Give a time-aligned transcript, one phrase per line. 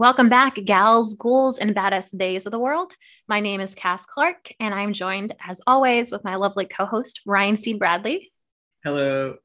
[0.00, 2.96] Welcome back, gals, ghouls, and badass days of the world.
[3.28, 7.20] My name is Cass Clark, and I'm joined, as always, with my lovely co host,
[7.26, 7.74] Ryan C.
[7.74, 8.30] Bradley.
[8.82, 9.36] Hello.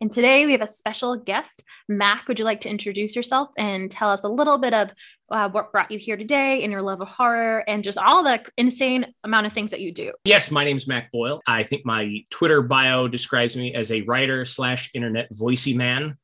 [0.00, 1.64] And today we have a special guest.
[1.88, 4.90] Mac, would you like to introduce yourself and tell us a little bit of
[5.30, 8.40] uh, what brought you here today and your love of horror and just all the
[8.56, 10.12] insane amount of things that you do?
[10.26, 11.40] Yes, my name is Mac Boyle.
[11.48, 16.18] I think my Twitter bio describes me as a writer slash internet voicey man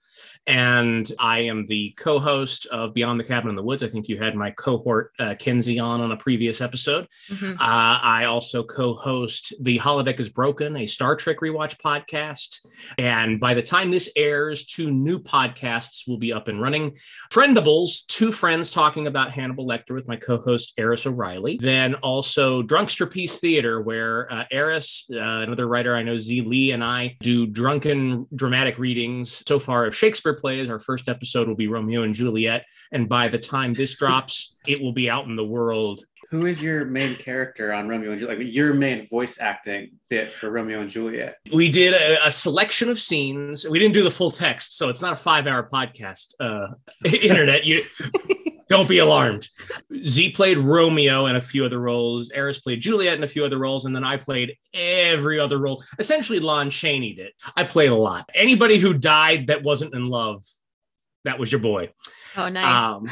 [0.46, 3.82] and I am the co-host of Beyond the Cabin in the Woods.
[3.82, 7.06] I think you had my cohort uh, Kenzie on on a previous episode.
[7.30, 7.52] Mm-hmm.
[7.52, 12.66] Uh, I also co-host the Holodeck is Broken, a Star Trek rewatch podcast.
[12.98, 16.96] And by the time this airs, two new podcasts will be up and running.
[17.30, 21.58] Friendables, two friends talking about Hannibal Lecter with my co-host Eris O'Reilly.
[21.60, 26.72] Then also Drunkster Piece Theater, where uh, Eris, uh, another writer I know, Z Lee,
[26.72, 30.70] and I do drunken dramatic readings so far of Shakespeare Shakespeare plays.
[30.70, 32.64] Our first episode will be Romeo and Juliet.
[32.92, 36.04] And by the time this drops, it will be out in the world.
[36.30, 38.38] Who is your main character on Romeo and Juliet?
[38.38, 41.38] Like your main voice acting bit for Romeo and Juliet?
[41.52, 43.66] We did a, a selection of scenes.
[43.68, 46.34] We didn't do the full text, so it's not a five-hour podcast.
[46.38, 46.68] Uh,
[47.04, 47.84] internet, you
[48.70, 49.48] don't be alarmed.
[50.02, 52.30] Z played Romeo and a few other roles.
[52.30, 55.82] Eris played Juliet and a few other roles, and then I played every other role.
[55.98, 57.32] Essentially, Lon Chaney did.
[57.56, 58.30] I played a lot.
[58.32, 60.44] Anybody who died that wasn't in love,
[61.24, 61.90] that was your boy.
[62.36, 63.00] Oh, nice.
[63.00, 63.10] Um,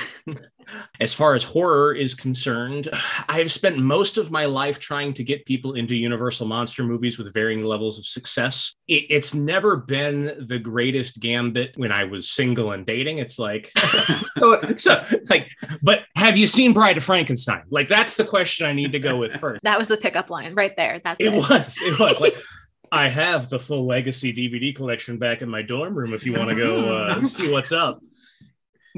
[1.01, 2.89] as far as horror is concerned,
[3.29, 7.19] I have spent most of my life trying to get people into Universal monster movies
[7.19, 8.75] with varying levels of success.
[8.87, 13.19] It, it's never been the greatest gambit when I was single and dating.
[13.19, 13.73] It's like,
[14.39, 15.51] so, so, like,
[15.83, 17.63] but have you seen Bride of Frankenstein?
[17.71, 19.63] Like, that's the question I need to go with first.
[19.65, 21.01] That was the pickup line right there.
[21.03, 21.35] That's it.
[21.35, 21.77] It was.
[21.83, 22.35] It was like.
[22.91, 26.49] I have the full legacy DVD collection back in my dorm room if you want
[26.49, 28.01] to go uh, see what's up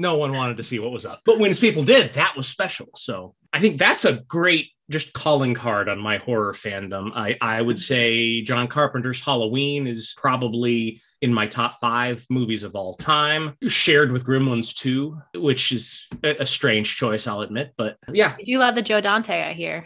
[0.01, 1.21] no one wanted to see what was up.
[1.25, 2.87] But when his people did, that was special.
[2.95, 7.11] So I think that's a great just calling card on my horror fandom.
[7.15, 12.75] I, I would say John Carpenter's Halloween is probably in my top five movies of
[12.75, 17.73] all time, shared with Gremlins 2, which is a, strange choice, I'll admit.
[17.77, 18.35] But yeah.
[18.39, 19.85] You love the Joe Dante, I hear.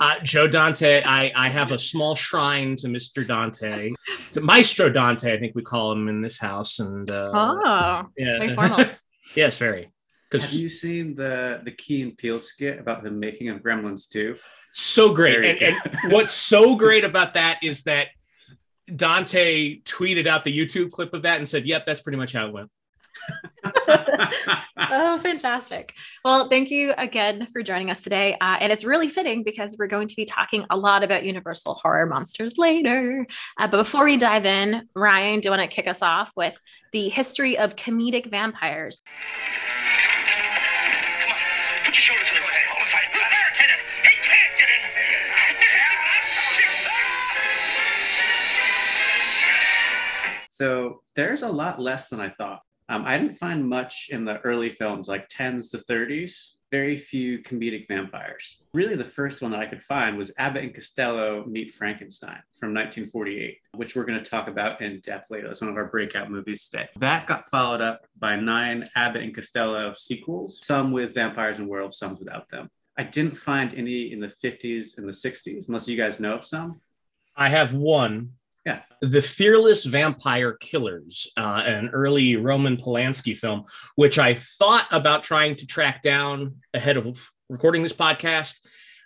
[0.00, 3.26] uh, Joe Dante, I, I have a small shrine to Mr.
[3.26, 3.92] Dante,
[4.32, 6.78] to Maestro Dante, I think we call him in this house.
[6.78, 8.86] And uh, oh, yeah.
[9.34, 9.92] Yes, very.
[10.32, 14.36] Have you seen the the Key and Peele skit about the making of Gremlins 2?
[14.70, 15.60] So great.
[15.60, 15.76] And, and
[16.12, 18.08] what's so great about that is that
[18.94, 22.46] Dante tweeted out the YouTube clip of that and said, "Yep, that's pretty much how
[22.46, 22.70] it went."
[24.76, 25.94] oh, fantastic.
[26.24, 28.36] Well, thank you again for joining us today.
[28.40, 31.74] Uh, and it's really fitting because we're going to be talking a lot about Universal
[31.74, 33.26] Horror Monsters later.
[33.58, 36.56] Uh, but before we dive in, Ryan, do you want to kick us off with
[36.92, 39.02] the history of comedic vampires?
[50.60, 52.60] So there's a lot less than I thought.
[52.90, 57.38] Um, I didn't find much in the early films, like 10s to 30s, very few
[57.38, 58.64] comedic vampires.
[58.72, 62.74] Really, the first one that I could find was Abbott and Costello Meet Frankenstein from
[62.74, 65.46] 1948, which we're going to talk about in depth later.
[65.46, 66.88] That's one of our breakout movies today.
[66.96, 71.96] That got followed up by nine Abbott and Costello sequels, some with vampires and werewolves,
[71.96, 72.68] some without them.
[72.98, 76.44] I didn't find any in the 50s and the 60s, unless you guys know of
[76.44, 76.80] some.
[77.36, 78.32] I have one
[78.66, 78.80] yeah.
[79.00, 83.64] The Fearless Vampire Killers, uh, an early Roman Polanski film,
[83.96, 88.56] which I thought about trying to track down ahead of recording this podcast,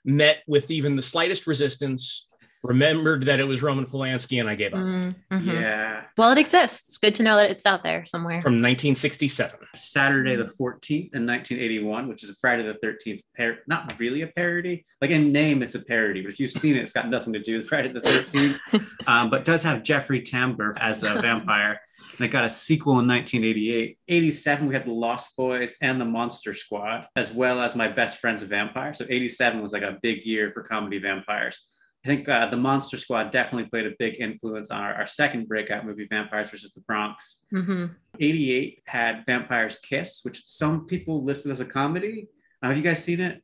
[0.04, 2.28] met with even the slightest resistance
[2.64, 4.80] remembered that it was Roman Polanski and I gave up.
[4.80, 5.50] Mm-hmm.
[5.50, 6.04] Yeah.
[6.16, 6.88] Well, it exists.
[6.88, 8.40] It's good to know that it's out there somewhere.
[8.40, 9.58] From 1967.
[9.74, 14.28] Saturday the 14th in 1981, which is a Friday the 13th par- not really a
[14.28, 14.84] parody.
[15.02, 17.38] Like in name, it's a parody, but if you've seen it, it's got nothing to
[17.38, 18.58] do with Friday the 13th.
[19.06, 21.78] um, but does have Jeffrey Tambor as a vampire.
[22.16, 23.98] And it got a sequel in 1988.
[24.08, 28.20] 87, we had The Lost Boys and The Monster Squad, as well as My Best
[28.20, 28.94] Friend's a Vampire.
[28.94, 31.60] So 87 was like a big year for comedy vampires.
[32.04, 35.48] I think uh, the Monster Squad definitely played a big influence on our, our second
[35.48, 37.44] breakout movie, Vampires versus the Bronx.
[37.52, 37.86] Mm-hmm.
[38.20, 42.28] 88 had Vampires Kiss, which some people listed as a comedy.
[42.62, 43.42] Uh, have you guys seen it?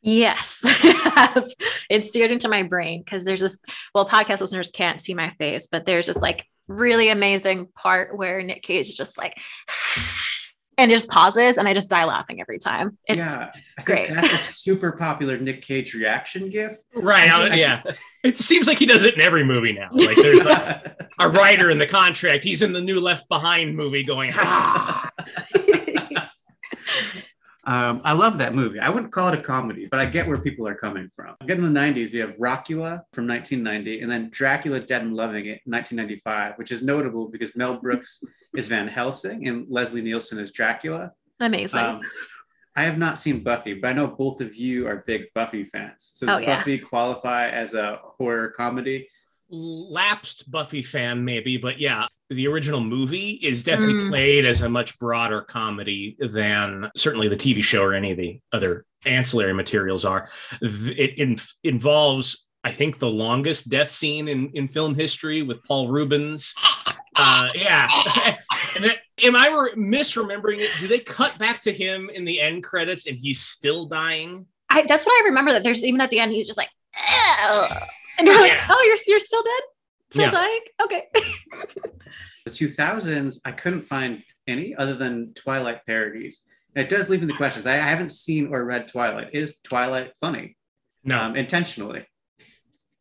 [0.00, 0.60] Yes,
[1.90, 3.58] it's seared into my brain because there's this.
[3.94, 8.40] Well, podcast listeners can't see my face, but there's this like really amazing part where
[8.42, 9.36] Nick Cage is just like
[10.78, 12.98] and it just pauses and I just die laughing every time.
[13.08, 13.50] It's yeah,
[13.84, 14.10] great.
[14.10, 16.72] That's a super popular Nick Cage reaction gif.
[16.94, 17.28] Right.
[17.28, 17.82] Uh, yeah.
[18.22, 19.88] It seems like he does it in every movie now.
[19.90, 22.44] Like there's a, a writer in the contract.
[22.44, 25.10] He's in the new Left Behind movie going, ah.
[27.66, 28.78] Um, I love that movie.
[28.78, 31.34] I wouldn't call it a comedy, but I get where people are coming from.
[31.40, 35.46] Again, in the 90s, we have Rockula from 1990 and then Dracula Dead and Loving
[35.46, 38.22] It 1995, which is notable because Mel Brooks
[38.54, 41.10] is Van Helsing and Leslie Nielsen is Dracula.
[41.40, 41.80] Amazing.
[41.80, 42.00] Um,
[42.76, 46.10] I have not seen Buffy, but I know both of you are big Buffy fans.
[46.14, 46.58] So Oh, yeah.
[46.58, 49.08] Buffy qualify as a horror comedy?
[49.48, 54.08] lapsed Buffy fan, maybe, but yeah, the original movie is definitely Mm.
[54.10, 58.40] played as a much broader comedy than certainly the TV show or any of the
[58.52, 60.28] other ancillary materials are.
[60.60, 65.88] It in- involves, I think, the longest death scene in, in film history with Paul
[65.88, 66.54] Reubens.
[67.18, 67.88] Uh, yeah.
[69.24, 70.68] am I re- misremembering it?
[70.78, 74.44] Do they cut back to him in the end credits and he's still dying?
[74.68, 75.50] I, that's what I remember.
[75.52, 76.68] That there's even at the end, he's just like,
[77.42, 77.72] "Ugh."
[78.18, 78.68] and you're like, Yeah.
[78.70, 79.62] oh, you're you're still dead,
[80.10, 80.30] still Yeah.
[80.30, 80.60] dying.
[80.82, 81.02] Okay.
[82.44, 86.42] The 2000s, I couldn't find any other than Twilight parodies.
[86.76, 87.66] And it does leave me the questions.
[87.66, 89.30] I I haven't seen or read Twilight.
[89.34, 90.56] Is Twilight funny
[91.02, 91.16] No.
[91.18, 92.06] um, intentionally?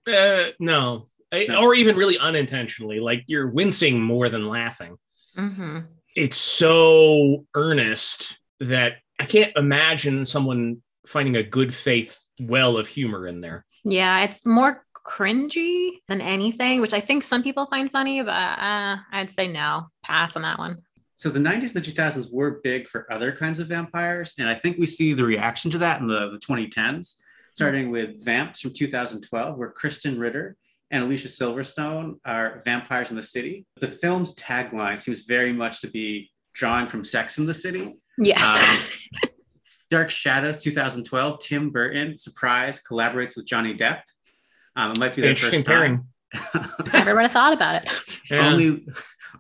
[0.08, 1.10] Uh, no.
[1.32, 1.62] I- No.
[1.62, 3.00] Or even really unintentionally.
[3.00, 4.98] Like you're wincing more than laughing.
[5.36, 5.80] hmm
[6.16, 13.28] It's so earnest that I can't imagine someone finding a good faith well of humor
[13.28, 13.64] in there.
[13.84, 18.98] Yeah, it's more cringy than anything, which I think some people find funny, but uh,
[19.12, 20.82] I'd say no, pass on that one.
[21.18, 24.34] So the 90s and the 2000s were big for other kinds of vampires.
[24.38, 27.16] And I think we see the reaction to that in the, the 2010s,
[27.54, 30.58] starting with Vamps from 2012, where Krysten Ritter
[30.92, 33.66] and Alicia Silverstone are vampires in the city.
[33.80, 37.96] The film's tagline seems very much to be drawing from Sex in the City.
[38.18, 39.00] Yes.
[39.24, 39.30] Um,
[39.92, 44.02] Dark Shadows 2012, Tim Burton, surprise, collaborates with Johnny Depp.
[44.76, 46.08] Um, it might be their Interesting first pairing.
[46.36, 46.70] time.
[46.94, 47.92] Never would have thought about it.
[48.30, 48.50] Yeah.
[48.50, 48.86] Only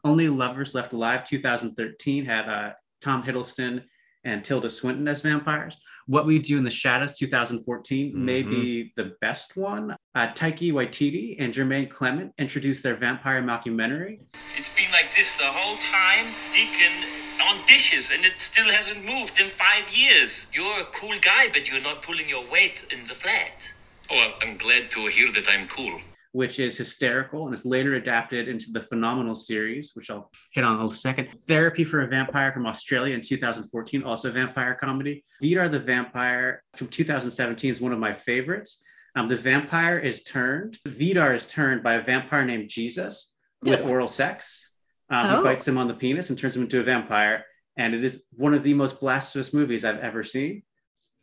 [0.03, 2.71] Only Lovers Left Alive 2013 had uh,
[3.01, 3.83] Tom Hiddleston
[4.23, 5.75] and Tilda Swinton as vampires.
[6.07, 8.49] What We Do in the Shadows 2014 may Mhm.
[8.51, 9.95] be the best one.
[10.13, 14.19] Uh, Taika Waititi and Jermaine Clement introduced their vampire mockumentary.
[14.55, 16.93] It's been like this the whole time, Deacon
[17.41, 20.47] on dishes, and it still hasn't moved in five years.
[20.53, 23.73] You're a cool guy, but you're not pulling your weight in the flat.
[24.11, 25.99] Oh, I'm glad to hear that I'm cool.
[26.31, 30.81] which is hysterical and is later adapted into the Phenomenal series, which I'll hit on
[30.81, 31.29] in a second.
[31.47, 35.23] Therapy for a Vampire from Australia in 2014, also a vampire comedy.
[35.41, 38.81] Vidar the Vampire from 2017 is one of my favorites.
[39.15, 44.09] Um, the vampire is turned, Vidar is turned by a vampire named Jesus with oral
[44.09, 44.71] sex.
[45.09, 45.37] Um, Oh.
[45.37, 47.45] He bites him on the penis and turns him into a vampire.
[47.77, 50.63] And it is one of the most blasphemous movies I've ever seen.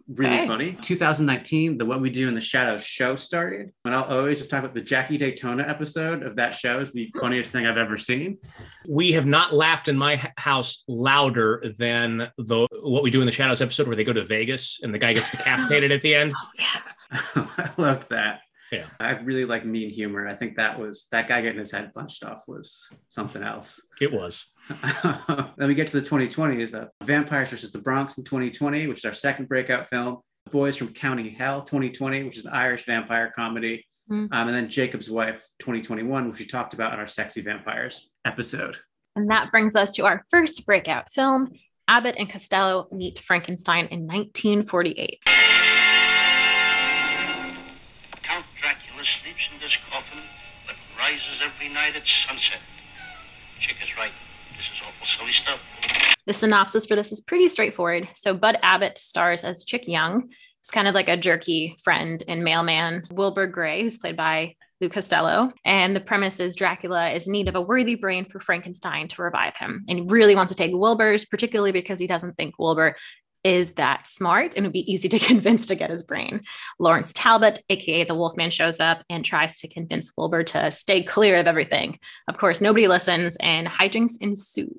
[0.09, 0.79] Really funny.
[0.81, 3.73] 2019, the What We Do in the Shadows show started.
[3.85, 7.11] And I'll always just talk about the Jackie Daytona episode of that show is the
[7.21, 8.39] funniest thing I've ever seen.
[8.89, 13.33] we have not laughed in my house louder than the what we do in the
[13.33, 16.35] shadows episode where they go to Vegas and the guy gets decapitated at the end.
[16.37, 16.81] Oh, yeah.
[17.35, 18.41] I loved that.
[18.73, 18.87] Yeah.
[18.99, 20.27] I really like mean humor.
[20.27, 23.81] I think that was that guy getting his head punched off was something else.
[24.01, 24.47] It was.
[25.03, 29.05] then we get to the 2020s uh, Vampires versus the Bronx in 2020, which is
[29.05, 30.21] our second breakout film.
[30.51, 33.87] Boys from County Hell 2020, which is an Irish vampire comedy.
[34.09, 34.27] Hmm.
[34.33, 38.79] Um, and then Jacob's Wife 2021, which we talked about in our Sexy Vampires episode.
[39.15, 41.51] And that brings us to our first breakout film
[41.89, 45.19] Abbott and Costello Meet Frankenstein in 1948.
[49.05, 50.21] Sleeps in this coffin,
[50.65, 52.61] but rises every night at sunset.
[53.59, 54.13] Chick is right.
[54.57, 55.61] This is awful silly stuff.
[56.27, 58.09] The synopsis for this is pretty straightforward.
[58.15, 60.29] So, Bud Abbott stars as Chick Young.
[60.61, 64.89] It's kind of like a jerky friend and mailman, Wilbur Gray, who's played by Lou
[64.89, 65.51] Costello.
[65.65, 69.23] And the premise is Dracula is in need of a worthy brain for Frankenstein to
[69.23, 69.85] revive him.
[69.89, 72.95] And he really wants to take Wilbur's, particularly because he doesn't think Wilbur
[73.45, 76.43] is that smart and would be easy to convince to get his brain.
[76.79, 81.39] Lawrence Talbot, aka the Wolfman, shows up and tries to convince Wilbur to stay clear
[81.39, 81.99] of everything.
[82.29, 84.75] Of course, nobody listens and hijinks ensue.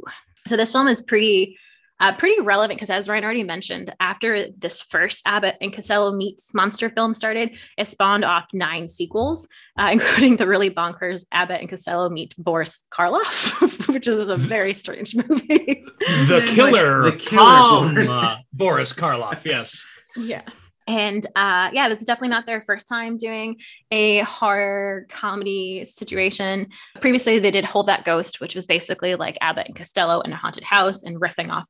[0.48, 1.58] So this film is pretty
[2.03, 6.53] uh, pretty relevant because as Ryan already mentioned, after this first Abbott and Costello meets
[6.53, 9.48] monster film started, it spawned off nine sequels,
[9.79, 14.74] uh, including the really bonkers Abbott and Costello meet Boris Karloff, which is a very
[14.83, 15.86] strange movie.
[16.27, 18.12] The Like, killer, the killer Tom, Boris.
[18.12, 19.45] uh, Boris Karloff.
[19.45, 19.86] Yes.
[20.17, 20.41] yeah.
[20.86, 23.55] And uh, yeah, this is definitely not their first time doing
[23.91, 26.67] a horror comedy situation.
[27.00, 30.36] Previously, they did Hold That Ghost, which was basically like Abbott and Costello in a
[30.36, 31.69] haunted house and riffing off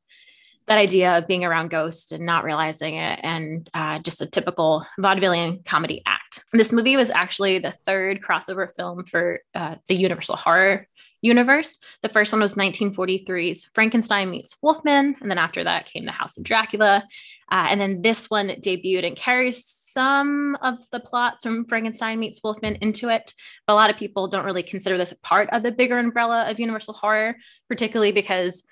[0.66, 4.86] that idea of being around ghosts and not realizing it, and uh, just a typical
[4.98, 6.42] vaudevillian comedy act.
[6.52, 10.88] This movie was actually the third crossover film for uh, the Universal Horror
[11.24, 11.78] universe.
[12.02, 15.16] The first one was 1943's Frankenstein meets Wolfman.
[15.20, 17.02] And then after that came The House of Dracula.
[17.50, 22.42] Uh, and then this one debuted and carries some of the plots from Frankenstein meets
[22.44, 23.32] Wolfman into it.
[23.66, 26.50] But a lot of people don't really consider this a part of the bigger umbrella
[26.50, 27.36] of Universal horror,
[27.68, 28.64] particularly because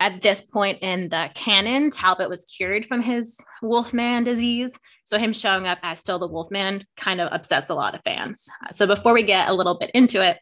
[0.00, 4.78] at this point in the canon, Talbot was cured from his Wolfman disease.
[5.04, 8.48] So him showing up as still the Wolfman kind of upsets a lot of fans.
[8.70, 10.38] So before we get a little bit into it,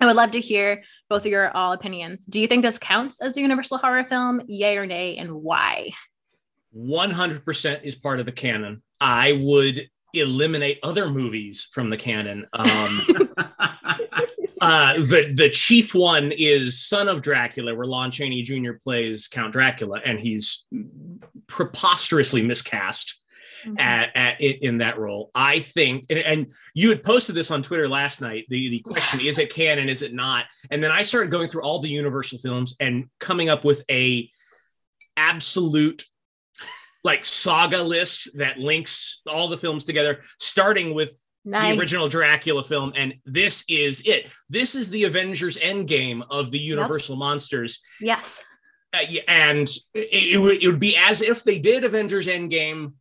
[0.00, 2.24] I would love to hear both of your all opinions.
[2.24, 4.42] Do you think this counts as a Universal horror film?
[4.46, 5.90] Yay or nay, and why?
[6.76, 8.82] 100% is part of the canon.
[9.00, 12.46] I would eliminate other movies from the canon.
[12.52, 12.68] Um,
[14.60, 18.72] uh, the the chief one is Son of Dracula, where Lon Chaney Jr.
[18.82, 20.64] plays Count Dracula, and he's
[21.46, 23.18] preposterously miscast
[23.64, 23.78] mm-hmm.
[23.78, 25.30] at, at, in that role.
[25.34, 28.46] I think, and, and, you had posted this on Twitter last night.
[28.48, 29.30] The the question yeah.
[29.30, 30.46] is it canon, is it not?
[30.70, 34.30] And then I started going through all the Universal films and coming up with a
[35.16, 36.04] absolute
[37.04, 41.74] like saga list that links all the films together, starting with nice.
[41.74, 42.92] the original Dracula film.
[42.96, 44.30] And this is it.
[44.48, 47.20] This is the Avengers Endgame of the Universal yep.
[47.20, 47.80] monsters.
[48.00, 48.42] Yes.
[48.92, 52.92] Uh, and it, it, would, it would be as if they did Avengers Endgame,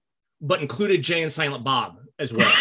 [0.42, 2.52] but included Jay and Silent Bob as well.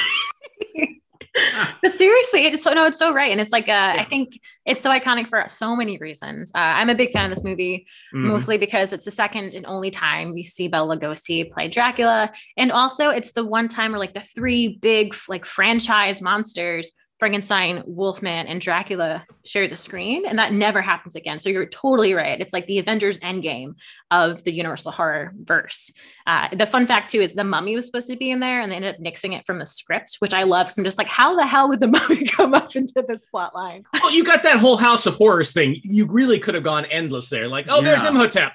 [1.82, 3.96] but seriously, it's so no, it's so right, and it's like uh, yeah.
[3.98, 6.50] I think it's so iconic for so many reasons.
[6.54, 8.28] Uh, I'm a big fan of this movie, mm-hmm.
[8.28, 12.72] mostly because it's the second and only time we see Bela Lugosi play Dracula, and
[12.72, 18.46] also it's the one time where like the three big like franchise monsters Frankenstein, Wolfman,
[18.46, 21.38] and Dracula share the screen, and that never happens again.
[21.38, 22.38] So you're totally right.
[22.40, 23.74] It's like the Avengers Endgame
[24.10, 25.90] of the Universal horror verse.
[26.26, 28.70] Uh, the fun fact too is the Mummy was supposed to be in there, and
[28.70, 30.70] they ended up nixing it from the script, which I love.
[30.70, 33.54] So I'm just like, how the hell would the Mummy come up into this plot
[33.54, 33.84] line?
[33.94, 35.80] Well, you got that whole House of Horrors thing.
[35.82, 37.48] You really could have gone endless there.
[37.48, 37.82] Like, oh, yeah.
[37.82, 38.52] there's Imhotep.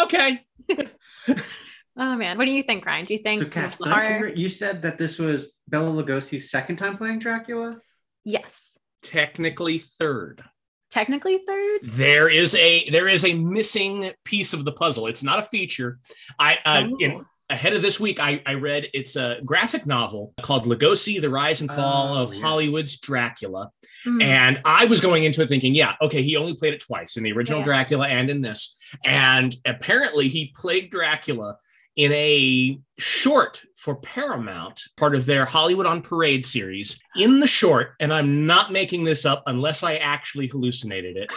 [0.00, 0.44] Okay.
[1.94, 3.04] Oh man, what do you think, Ryan?
[3.04, 3.78] Do you think so, Cass,
[4.34, 7.78] you said that this was Bela Lugosi's second time playing Dracula?
[8.24, 8.72] Yes.
[9.02, 10.42] Technically third.
[10.90, 11.80] Technically third.
[11.84, 15.06] There is a there is a missing piece of the puzzle.
[15.06, 15.98] It's not a feature.
[16.38, 16.96] I uh, oh.
[17.00, 21.30] in, ahead of this week, I, I read it's a graphic novel called Lugosi: The
[21.30, 22.42] Rise and Fall oh, of yeah.
[22.42, 23.70] Hollywood's Dracula,
[24.06, 24.22] mm.
[24.22, 27.22] and I was going into it thinking, yeah, okay, he only played it twice in
[27.22, 27.64] the original yeah.
[27.64, 31.56] Dracula and in this, and apparently he played Dracula
[31.96, 37.00] in a short for Paramount, part of their Hollywood on Parade series.
[37.16, 41.32] In the short, and I'm not making this up unless I actually hallucinated it.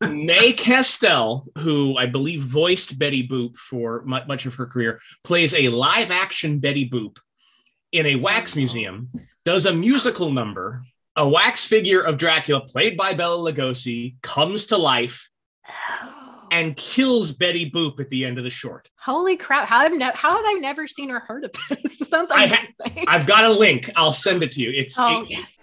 [0.00, 5.68] Mae Questel, who I believe voiced Betty Boop for much of her career, plays a
[5.68, 7.18] live action Betty Boop
[7.92, 9.10] in a wax museum,
[9.44, 10.82] does a musical number.
[11.14, 15.28] A wax figure of Dracula, played by Bela Lugosi, comes to life
[15.68, 16.11] oh,
[16.52, 18.88] and kills Betty Boop at the end of the short.
[19.00, 19.66] Holy crap!
[19.66, 21.96] How have ne- how have I never seen or heard of this?
[21.98, 22.58] this sounds amazing.
[23.08, 23.90] I have got a link.
[23.96, 24.70] I'll send it to you.
[24.70, 25.58] It's oh it, yes.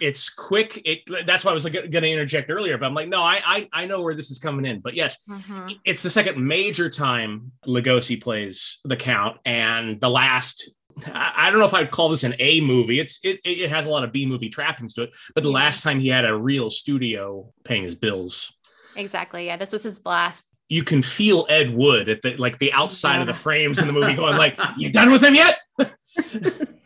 [0.00, 0.80] It's quick.
[0.84, 3.40] It that's why I was like, going to interject earlier, but I'm like, no, I,
[3.44, 4.80] I I know where this is coming in.
[4.80, 5.72] But yes, mm-hmm.
[5.84, 10.70] it's the second major time Lugosi plays the Count, and the last.
[11.06, 13.00] I don't know if I'd call this an A movie.
[13.00, 15.82] It's it, it has a lot of B movie trappings to it, but the last
[15.82, 18.52] time he had a real studio paying his bills.
[18.96, 19.46] Exactly.
[19.46, 23.16] Yeah, this was his last you can feel Ed Wood at the like the outside
[23.16, 23.22] yeah.
[23.22, 25.58] of the frames in the movie going like, "You done with him yet?"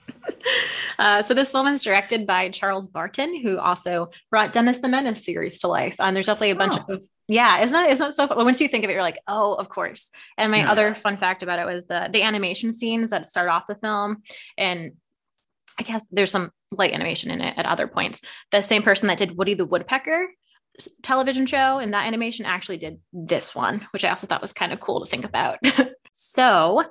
[0.96, 5.24] Uh, so this film is directed by Charles Barton, who also brought Dennis the Menace
[5.24, 5.96] series to life.
[5.98, 6.94] And there's definitely a bunch oh.
[6.94, 8.44] of yeah, isn't that isn't that so fun?
[8.44, 10.10] Once you think of it, you're like, oh, of course.
[10.38, 10.70] And my yeah.
[10.70, 14.22] other fun fact about it was the the animation scenes that start off the film,
[14.56, 14.92] and
[15.78, 18.20] I guess there's some light animation in it at other points.
[18.52, 20.28] The same person that did Woody the Woodpecker
[21.02, 24.72] television show and that animation actually did this one, which I also thought was kind
[24.72, 25.58] of cool to think about.
[26.12, 26.84] so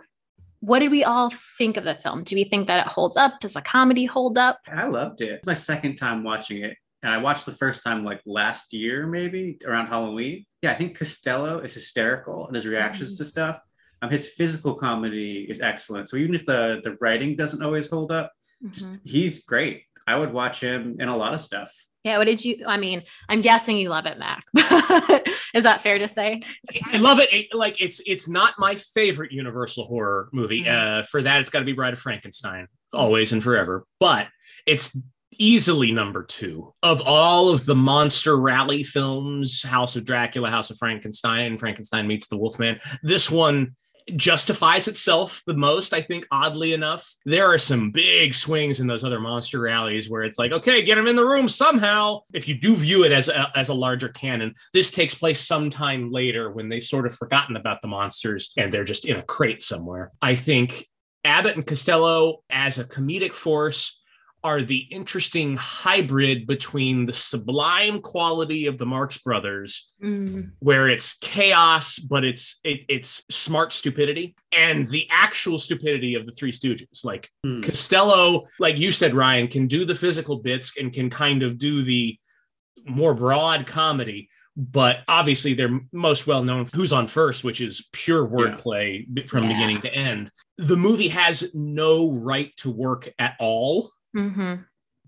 [0.59, 2.23] what did we all think of the film?
[2.23, 3.39] Do we think that it holds up?
[3.41, 4.59] Does the comedy hold up?
[4.67, 5.31] I loved it.
[5.31, 6.77] It's my second time watching it.
[7.01, 10.45] And I watched the first time like last year, maybe around Halloween.
[10.61, 13.23] Yeah, I think Costello is hysterical and his reactions mm-hmm.
[13.23, 13.59] to stuff.
[14.01, 16.07] Um, his physical comedy is excellent.
[16.07, 18.31] So even if the the writing doesn't always hold up,
[18.63, 18.71] mm-hmm.
[18.71, 19.83] just, he's great.
[20.07, 21.73] I would watch him in a lot of stuff.
[22.03, 22.63] Yeah, what did you?
[22.67, 24.43] I mean, I'm guessing you love it, Mac.
[25.53, 26.41] Is that fair to say?
[26.85, 27.31] I love it.
[27.31, 27.47] it.
[27.53, 30.63] Like it's it's not my favorite Universal horror movie.
[30.63, 30.99] Mhm.
[30.99, 33.85] Uh, for that, it's got to be Bride of Frankenstein, always and forever.
[34.01, 34.27] But
[34.65, 34.97] it's
[35.39, 40.77] easily number two of all of the monster rally films: House of Dracula, House of
[40.77, 42.79] Frankenstein, Frankenstein meets the Wolfman.
[43.01, 43.75] This one
[44.15, 47.15] justifies itself the most i think oddly enough.
[47.25, 50.95] There are some big swings in those other monster rallies where it's like okay get
[50.95, 52.21] them in the room somehow.
[52.33, 56.11] If you do view it as a, as a larger canon this takes place sometime
[56.11, 59.61] later when they've sort of forgotten about the monsters and they're just in a crate
[59.61, 60.11] somewhere.
[60.21, 60.87] I think
[61.23, 64.01] abbott and costello as a comedic force
[64.43, 71.13] are the interesting hybrid between the sublime quality of the marx brothers Mm, where it's
[71.19, 77.05] chaos, but it's it, it's smart stupidity, and the actual stupidity of the Three Stooges.
[77.05, 77.61] Like Hmm.
[77.61, 81.83] Costello, like you said, Ryan, can do the physical bits and can kind of do
[81.83, 82.17] the
[82.85, 84.27] more broad comedy.
[84.57, 89.25] But obviously, they're most well known for Who's on First, which is pure wordplay b-
[89.25, 89.53] from Yeah.
[89.53, 90.31] beginning to end.
[90.57, 94.55] The movie has no right to work at all hmm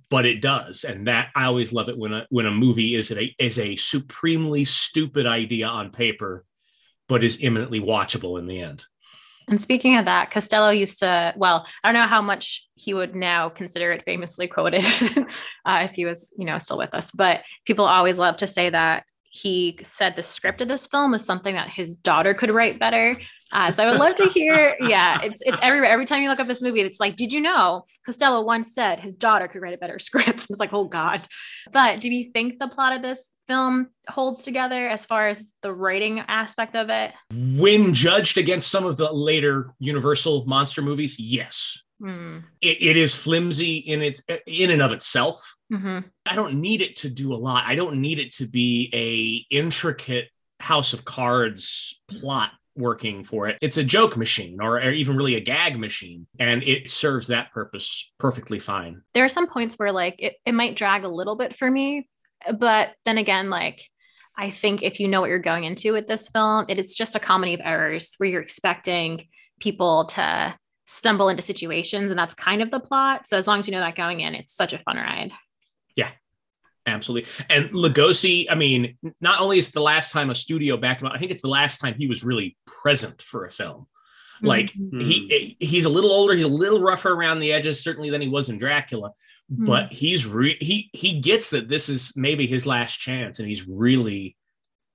[0.10, 3.12] but it does and that i always love it when a when a movie is
[3.12, 6.46] a is a supremely stupid idea on paper
[7.08, 8.86] but is imminently watchable in the end
[9.48, 13.14] And speaking of that, Costello used to, well, I don't know how much he would
[13.16, 14.84] now consider it famously quoted
[15.66, 18.72] uh, if he was, you know, still with us, but people always love to say
[18.72, 22.80] that he said the script of this film was something that his daughter could write
[22.80, 23.20] better.
[23.52, 26.40] Uh, so I would love to hear, yeah, it's it's every every time you look
[26.40, 29.74] up this movie, it's like, did you know Costello once said his daughter could write
[29.74, 30.48] a better script?
[30.50, 31.22] It's like, oh God.
[31.72, 35.72] But do you think the plot of this film holds together as far as the
[35.74, 37.14] writing aspect of it?
[37.58, 42.40] when judged against some of the later universal monster movies yes Hmm.
[42.62, 46.98] it, it is flimsy in its in and of itself hmm i don't need it
[46.98, 50.28] to do a lot i don't need it to be a intricate
[50.60, 53.58] house of cards plot working for it.
[53.62, 57.52] It's a joke machine or, or even really a gag machine and it serves that
[57.52, 59.02] purpose perfectly fine.
[59.14, 62.08] There are some points where like it, it might drag a little bit for me
[62.60, 63.82] but then again like
[64.38, 67.16] i think if you know what you're going into with this film it is just
[67.16, 69.28] a comedy of errors where you're expecting
[69.60, 70.56] people to
[70.88, 73.26] stumble into situations and that's kind of the plot.
[73.26, 75.32] So as long as you know that going in it's such a fun ride
[76.88, 77.30] Absolutely.
[77.50, 81.08] And Lugosi, I mean, not only is it the last time a studio backed him
[81.08, 83.88] up, I think it's the last time he was really present for a film.
[84.42, 85.02] Like Mhm.
[85.02, 88.28] he he's a little older, he's a little rougher around the edges, certainly than he
[88.28, 89.12] was in Dracula.
[89.50, 93.68] But he's re- he he gets that this is maybe his last chance, and he's
[93.68, 94.36] really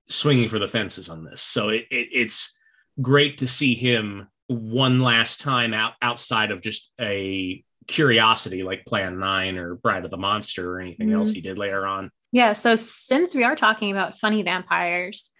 [0.09, 1.41] swinging for the fences on this.
[1.41, 2.55] So it, it, it's
[3.01, 9.19] great to see him one last time out outside of just a curiosity like Plan
[9.19, 11.15] Nine or Bride of the Monster or anything Mhm.
[11.15, 12.11] else he did later on.
[12.33, 15.31] yeah so since we are talking about funny vampires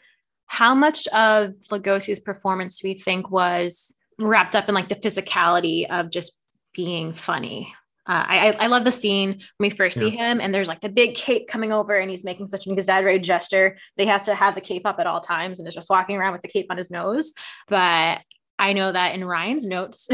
[0.47, 5.89] how much of Lugosi's performance do we think was wrapped up in like the physicality
[5.89, 6.37] of just
[6.75, 7.73] being funny?
[8.05, 10.81] Uh, I, I- I love the scene when we first see him, and there's like
[10.81, 14.23] the big cape coming over, and he's making such an exaggerated gesture that he has
[14.25, 16.47] to have the cape up at all times and is just walking around with the
[16.49, 17.33] cape on his nose.
[17.69, 18.19] But
[18.61, 20.07] I know that in Ryan's notes,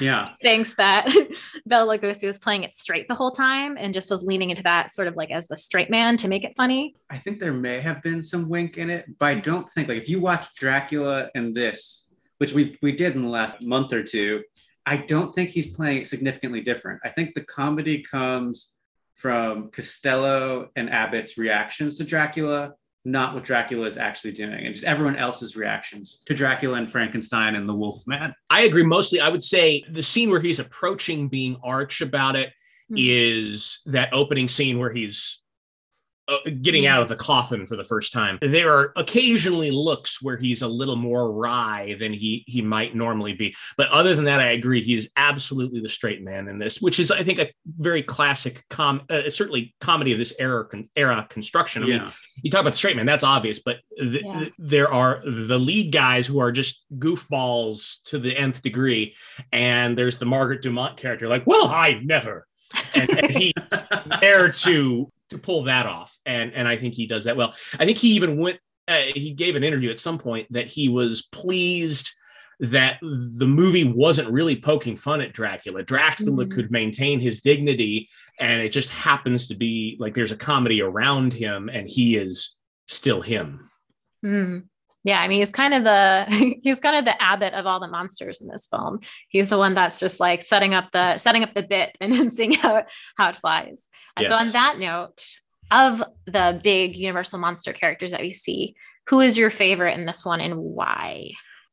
[0.00, 0.30] Yeah.
[0.42, 1.06] thinks that
[1.66, 4.90] Bela Lugosi was playing it straight the whole time and just was leaning into that
[4.90, 6.96] sort of like as the straight man to make it funny.
[7.08, 9.98] I think there may have been some wink in it, but I don't think like
[9.98, 14.02] if you watch Dracula and this, which we we did in the last month or
[14.02, 14.42] two,
[14.84, 17.00] I don't think he's playing it significantly different.
[17.04, 18.72] I think the comedy comes
[19.14, 24.86] from Costello and Abbott's reactions to Dracula, not what Dracula is actually doing, and just
[24.86, 28.34] everyone else's reactions to Dracula and Frankenstein and the Wolfman.
[28.50, 29.20] I agree mostly.
[29.20, 32.50] I would say the scene where he's approaching being arch about it
[32.88, 32.96] Hmm.
[32.98, 35.39] is that opening scene where he's
[36.62, 36.90] getting Hmm.
[36.90, 38.38] out of the coffin for the first time.
[38.40, 43.32] There are occasionally looks where he's a little more wry than he he might normally
[43.34, 43.54] be.
[43.76, 44.80] But other than that, I agree.
[44.82, 48.64] He is absolutely the straight man in this, which is, I think, a very classic
[48.70, 51.82] com, uh, certainly comedy of this era con- era construction.
[51.82, 52.10] I mean, yeah,
[52.42, 54.38] you talk about the straight man, that's obvious, but th- Yeah.
[54.40, 59.14] th- there are the lead guys who are just goofballs to the nth degree,
[59.52, 62.46] and there's the Margaret Dumont character, like, well, I never,
[62.94, 63.52] and, and he's
[64.20, 67.54] there to to pull that off, and and I think he does that well.
[67.78, 68.58] I think he even went.
[68.88, 72.10] Uh, he gave an interview at some point that he was pleased
[72.58, 75.82] that the movie wasn't really poking fun at Dracula.
[75.82, 76.50] Dracula Mhm.
[76.50, 81.32] could maintain his dignity, and it just happens to be like there's a comedy around
[81.32, 82.56] him, and he is
[82.88, 83.70] still him.
[84.24, 84.64] Mm.
[85.02, 86.26] Yeah, I mean, he's kind of the
[86.62, 88.98] he's kind of the abbot of all the monsters in this film.
[89.28, 92.28] He's the one that's just like setting up the setting up the bit and then
[92.36, 93.88] seeing how it, how it flies.
[94.20, 95.22] And So on that note,
[95.70, 98.74] of the big Universal monster characters that we see,
[99.08, 101.30] who is your favorite in this one and why?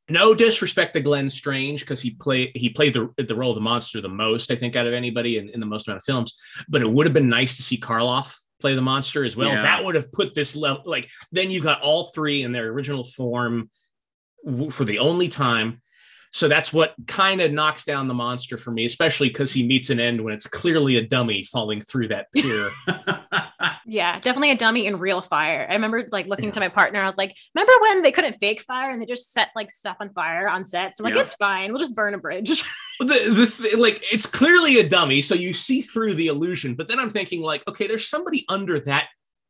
[0.09, 3.61] No disrespect to Glenn Strange because he played he played the the role of the
[3.61, 6.33] monster the most, I think, out of anybody in, in the most amount of films.
[6.69, 9.49] But it would have been nice to see Karloff play the monster as well.
[9.49, 9.61] Yeah.
[9.61, 13.03] That would have put this level like then you got all three in their original
[13.03, 13.69] form
[14.45, 15.81] w- for the only time.
[16.31, 19.89] So that's what kind of knocks down the monster for me, especially because he meets
[19.89, 22.69] an end when it's clearly a dummy falling through that pier.
[23.85, 25.65] Yeah, definitely a dummy in real fire.
[25.69, 26.51] I remember like looking Yeah.
[26.51, 27.01] to my partner.
[27.01, 29.95] I was like, "Remember when they couldn't fake fire and they just set like stuff
[30.01, 31.21] on fire on set?" So I'm like, Yeah.
[31.21, 31.71] "It's fine.
[31.71, 32.63] We'll just burn a bridge."
[32.99, 36.87] the, the th- like it's clearly a dummy so you see through the illusion but
[36.87, 39.05] then i'm thinking like okay there's somebody under that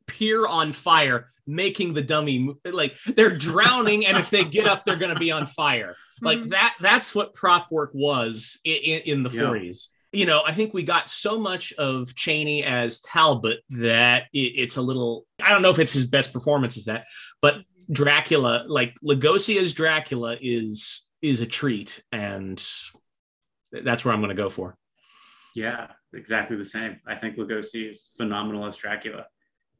[0.07, 4.95] pier on fire making the dummy like they're drowning and if they get up they're
[4.95, 6.49] going to be on fire like Mhm.
[6.51, 9.41] that that's what prop work was in, in, in the Yeah.
[9.41, 14.39] 40s you know i think we got so much of chaney as talbot that it,
[14.39, 17.05] it's a little i don't know if it's his best performance as that
[17.41, 17.55] but
[17.91, 22.65] dracula like lugosi as dracula is is a treat and
[23.71, 24.77] that's where i'm going to go for
[25.55, 26.97] yeah, exactly the same.
[27.07, 29.25] I think Lugosi is phenomenal as Dracula.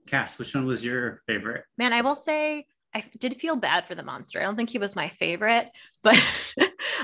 [0.07, 1.63] Cass, which one was your favorite?
[1.77, 2.65] Man, I will say
[2.95, 4.39] I did feel bad for the monster.
[4.39, 5.69] I don't think he was my favorite,
[6.03, 6.17] but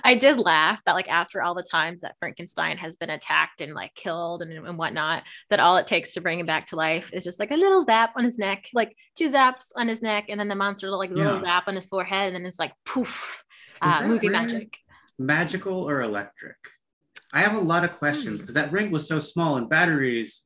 [0.03, 3.73] I did laugh that like after all the times that Frankenstein has been attacked and
[3.73, 7.11] like killed and, and whatnot, that all it takes to bring him back to life
[7.13, 10.25] is just like a little zap on his neck, like two zaps on his neck,
[10.29, 12.73] and then the monster like a little zap on his forehead, and then it's like
[12.85, 13.43] poof,
[13.81, 14.77] uh, movie magic.
[15.19, 16.55] Magical or electric?
[17.33, 18.43] I have a lot of questions Hmm.
[18.43, 20.43] because that ring was so small and batteries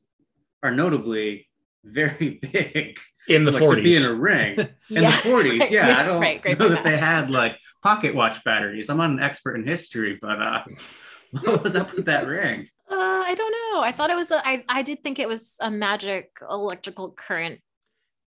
[0.64, 1.47] are notably
[1.88, 3.00] very big.
[3.28, 4.54] in the like, 40s to be in a ring.
[4.90, 8.44] in the 40s yeah, i don't right, great know that they had like pocket watch
[8.44, 10.64] batteries i'm not an expert in history but uh
[11.44, 12.96] what was up with that ring Uh,
[13.30, 13.82] I don't know.
[13.84, 14.32] I thought it was.
[14.32, 17.60] A, I I did think it was a magic electrical current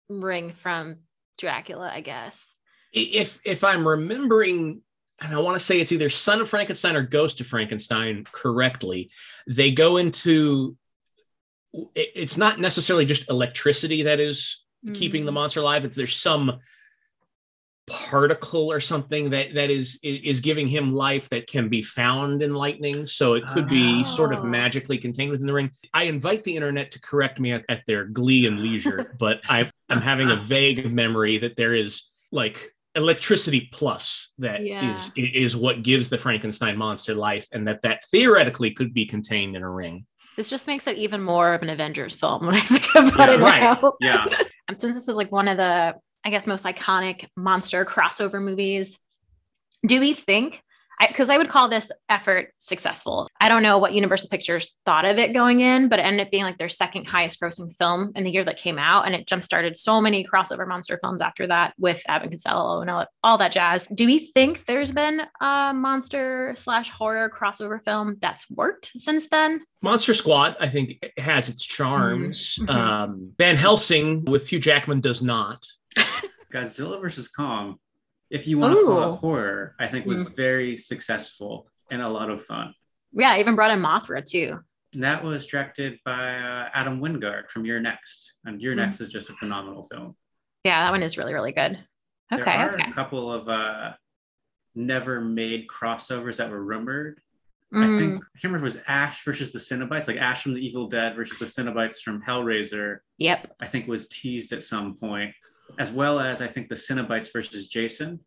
[0.09, 0.97] ring from
[1.37, 1.89] Dracula.
[1.93, 2.45] I guess.
[2.91, 4.81] if if i'm remembering
[5.21, 9.09] and i want to say it's either son of frankenstein or ghost of frankenstein correctly
[9.47, 10.88] they go into it-
[11.95, 15.35] it's not necessarily just electricity that is keeping the Mm.
[15.35, 16.59] monster alive it's there's some
[17.87, 22.53] particle or something that that is is giving him life that can be found in
[22.53, 24.43] lightning so it could be sort of Oh.
[24.47, 28.05] magically contained within the ring i invite the internet to correct me at, at their
[28.05, 33.69] glee and leisure but I, i'm having a vague memory that there is like electricity
[33.73, 35.25] plus that is Yeah.
[35.33, 39.63] is what gives the frankenstein monster life and that that theoretically could be contained in
[39.63, 40.05] a ring
[40.39, 43.35] This just makes it even more of an Avengers film when I think about Yeah,
[43.35, 43.59] it right.
[43.59, 43.93] now.
[43.99, 44.33] yeah And
[44.69, 48.97] um, since this is like one of the, I guess, most iconic monster crossover movies,
[49.85, 50.61] do we think?
[51.07, 53.29] Because I, would call this effort successful.
[53.39, 56.31] I don't know what Universal Pictures thought of it going in, but it ended up
[56.31, 59.05] being like their second highest grossing film in the year that came out.
[59.05, 62.81] And it jump started so many crossover monster films after that with Abbott and Costello
[62.81, 63.87] and all, all that jazz.
[63.93, 69.61] Do we think there's been a monster slash horror crossover film that's worked since then?
[69.81, 72.59] Monster Squad, I think, has its charms.
[72.61, 72.69] Mhm.
[72.69, 75.65] Um, Van Helsing with Hugh Jackman does not.
[76.53, 77.77] godzilla versus kong
[78.29, 79.13] if you want to call Ooh.
[79.13, 80.35] it horror i think was Mm.
[80.35, 82.73] very successful and a lot of fun
[83.11, 84.59] Yeah, I even brought in Mothra too.
[84.93, 88.77] and that was directed by uh, adam wingard from you're next and your Mm.
[88.77, 90.15] next is just a phenomenal film
[90.63, 91.73] Yeah, that one is really, really good.
[92.31, 92.43] Okay.
[92.43, 92.89] there are okay.
[92.89, 93.93] a couple of uh
[94.75, 97.19] never made crossovers that were rumored
[97.71, 100.41] I Mm, think I can't remember if it was Ash versus the Cenobites, like Ash
[100.41, 102.97] from the Evil Dead versus the Cenobites from Hellraiser.
[103.19, 103.55] yep.
[103.59, 105.35] I think was teased at some point,
[105.77, 108.19] as well as I think the Cenobites versus Jason.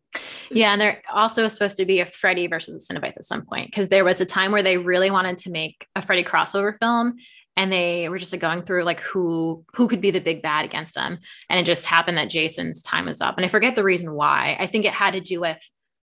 [0.49, 3.45] Yeah, and there also was supposed to be a Freddy versus the Cenobites at some
[3.45, 6.77] point because there was a time where they really wanted to make a Freddy crossover
[6.79, 7.15] film,
[7.57, 10.65] and they were just like going through like who who could be the big bad
[10.65, 13.83] against them, and it just happened that Jason's time was up, and I forget the
[13.83, 14.55] reason why.
[14.59, 15.59] I think it had to do with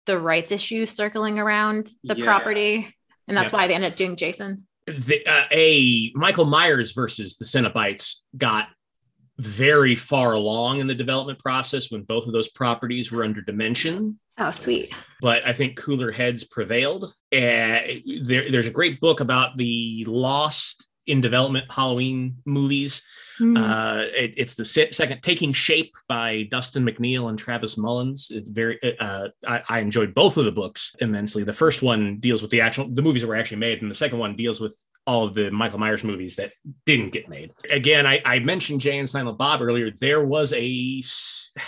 [0.06, 2.26] the rights issues circling around the Yeah.
[2.26, 2.96] property,
[3.28, 3.58] and that's Yeah.
[3.60, 4.66] why they ended up doing Jason.
[4.88, 8.70] The, uh, a Michael Myers versus the Cenobites got
[9.40, 14.20] very far along in the development process when both of those properties were under dimension.
[14.38, 14.94] Oh, sweet.
[15.22, 17.06] But I think cooler heads prevailed.
[17.32, 17.80] Uh,
[18.24, 23.02] there, there's a great book about the lost in development Halloween movies
[23.40, 23.58] Mm.
[23.58, 28.32] Uh, it- it's the se- second Taking Shape by Dustin McNeill and Travis Mullins.
[28.36, 28.78] It's very.
[29.00, 31.46] Uh, I, I enjoyed both of the books immensely.
[31.46, 33.96] The first one deals with the actual the movies that were actually made, and the
[33.96, 34.76] second one deals with
[35.08, 36.52] all of the Michael Myers movies that
[36.86, 37.52] didn't get made.
[37.72, 39.90] Again, I, I mentioned Jay and Silent Bob earlier.
[39.90, 41.02] There was a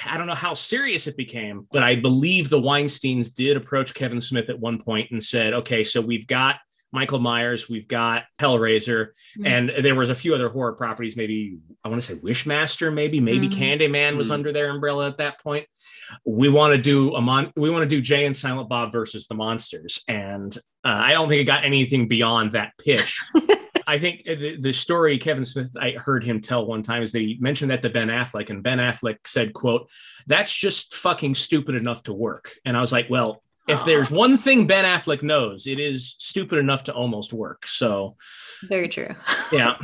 [0.09, 4.19] I don't know how serious it became, but I believe the Weinstein's did approach Kevin
[4.19, 6.57] Smith at one point and said, "Okay, so we've got."
[6.93, 9.07] Michael Myers, we've got Hellraiser,
[9.39, 9.47] Mm.
[9.47, 11.15] and there was a few other horror properties.
[11.15, 13.53] Maybe I want to say Wishmaster, maybe maybe Mhm.
[13.53, 14.33] Candyman was Mm.
[14.33, 15.65] under their umbrella at that point.
[16.25, 17.51] We want to do a mon.
[17.55, 21.29] We want to do Jay and Silent Bob versus the monsters, and uh, I don't
[21.29, 23.19] think it got anything beyond that pitch.
[23.87, 27.35] I think the, the story Kevin Smith I heard him tell one time is they
[27.39, 29.89] mentioned that to Ben Affleck, and Ben Affleck said, "quote
[30.27, 33.41] That's just fucking stupid enough to work." And I was like, "Well."
[33.71, 33.85] If oh.
[33.85, 37.65] there's one thing Ben Affleck knows, it is stupid enough to almost work.
[37.67, 38.15] So,
[38.63, 39.15] Very true.
[39.51, 39.75] yeah,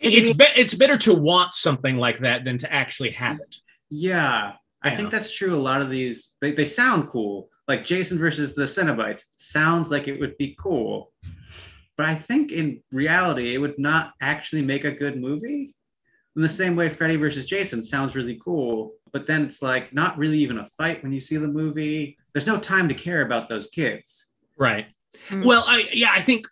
[0.00, 3.56] it's be- it's better to want something like that than to actually have it.
[3.90, 4.96] Yeah, I Yeah.
[4.96, 5.54] think that's true.
[5.54, 7.48] A lot of these they, they sound cool.
[7.68, 11.12] Like Jason versus the Cenobites sounds like it would be cool,
[11.96, 15.74] but I think in reality it would not actually make a good movie.
[16.34, 20.16] In the same way, Freddy versus Jason sounds really cool, but then it's like not
[20.18, 22.16] really even a fight when you see the movie.
[22.34, 24.28] There's no time to care about those kids.
[24.58, 24.86] Right.
[25.28, 25.44] Mm.
[25.44, 26.46] Well, I yeah, I think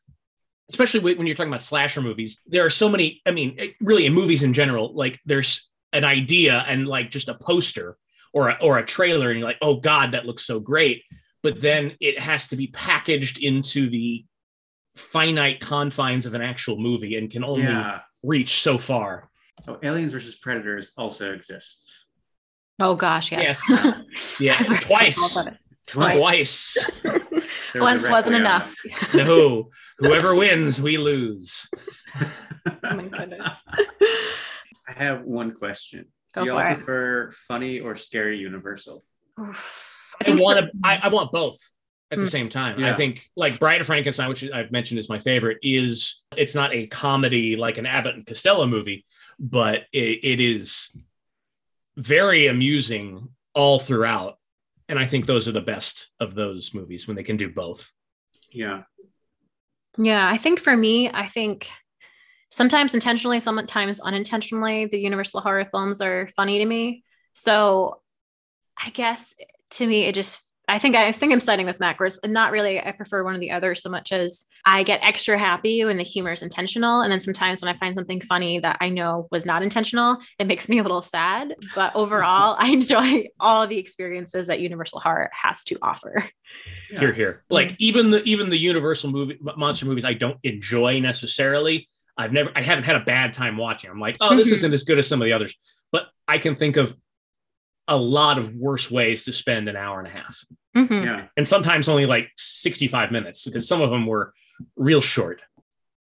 [0.71, 3.21] especially when when you're talking about slasher movies, there are so many.
[3.27, 7.35] I mean, really in movies in general, like there's an idea and like just a
[7.35, 7.97] poster
[8.33, 11.03] or a, or a trailer, and you're like, oh god, that looks so great.
[11.43, 14.25] But then it has to be packaged into the
[14.97, 18.01] finite confines of an actual movie and can only Yeah.
[18.23, 19.31] reach so far.
[19.67, 22.07] Oh, Aliens versus Predators also exists.
[22.79, 23.63] Oh gosh, yes.
[24.39, 25.37] Yeah, twice.
[25.97, 26.19] All of it.
[26.19, 26.91] Twice.
[27.73, 28.75] There was a Once wasn't enough.
[29.15, 31.69] no, whoever wins, we lose.
[32.83, 33.57] Oh my goodness.
[34.89, 36.07] I have one question.
[36.35, 39.03] Go Do y'all for prefer funny or scary Universal?
[39.41, 40.15] Oof.
[40.27, 40.71] I want to.
[40.85, 41.59] I, I want both
[42.11, 42.31] at the Mm.
[42.31, 42.79] same time.
[42.79, 42.93] Yeah.
[42.93, 46.75] I think like Bride of Frankenstein, which I've mentioned is my favorite, is it's not
[46.75, 49.07] a comedy like an Abbott and Costello movie,
[49.39, 50.91] but it, it is
[51.97, 54.39] very amusing all throughout.
[54.91, 57.93] And I think those are the best of those movies when they can do both.
[58.51, 58.83] Yeah.
[59.97, 61.69] Yeah, I think for me, I think
[62.51, 67.05] sometimes intentionally, sometimes unintentionally, the Universal horror films are funny to me.
[67.35, 68.01] So
[68.77, 69.33] I guess
[69.71, 72.53] to me, it just I think I think I'm siding with Mac, where it's not
[72.53, 75.97] really I prefer one or the other so much as I get extra happy when
[75.97, 77.01] the humor is intentional.
[77.01, 80.47] And then sometimes when I find something funny that I know was not intentional, it
[80.47, 81.55] makes me a little sad.
[81.75, 86.25] But overall, I enjoy all the experiences that Universal Horror has to offer.
[86.91, 87.01] Yeah.
[87.01, 87.45] Here, here.
[87.51, 91.89] Like even the even the Universal movie monster movies, I don't enjoy necessarily.
[92.17, 93.91] I've never, I haven't had a bad time watching.
[93.91, 95.57] I'm like, oh, this isn't as good as some of the others,
[95.91, 96.95] but I can think of
[97.89, 100.45] a lot of worse ways to spend an hour and a half.
[100.77, 101.05] Mhm.
[101.05, 101.27] Yeah.
[101.37, 104.33] and sometimes only like 65 minutes because some of them were
[104.77, 105.43] real short.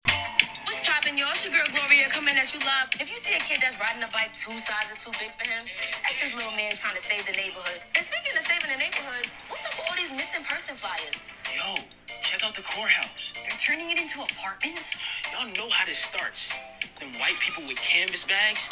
[0.05, 1.31] What's poppin', y'all?
[1.31, 2.89] It's your girl Gloria coming at you live.
[2.99, 5.63] If you see a kid that's riding a bike two sizes too big for him,
[6.03, 7.79] that's his little man trying to save the neighborhood.
[7.95, 11.23] And speaking of saving the neighborhood, what's up with all these missing person flyers?
[11.55, 11.79] Yo,
[12.23, 13.35] check out the courthouse.
[13.47, 14.99] They're turning it into apartments?
[15.31, 16.53] Y'all know how this starts.
[16.99, 18.69] Them white people with canvas bags.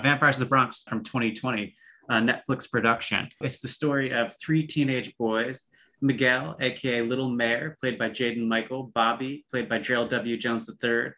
[0.00, 1.74] Vampires of the Bronx from 2020,
[2.14, 3.28] Netflix production.
[3.40, 5.66] It's the story of three teenage boys
[6.00, 10.36] Miguel, aka Little Mayor, played by Jaden Michael, Bobby, played by Gerald W.
[10.36, 11.12] Jones III,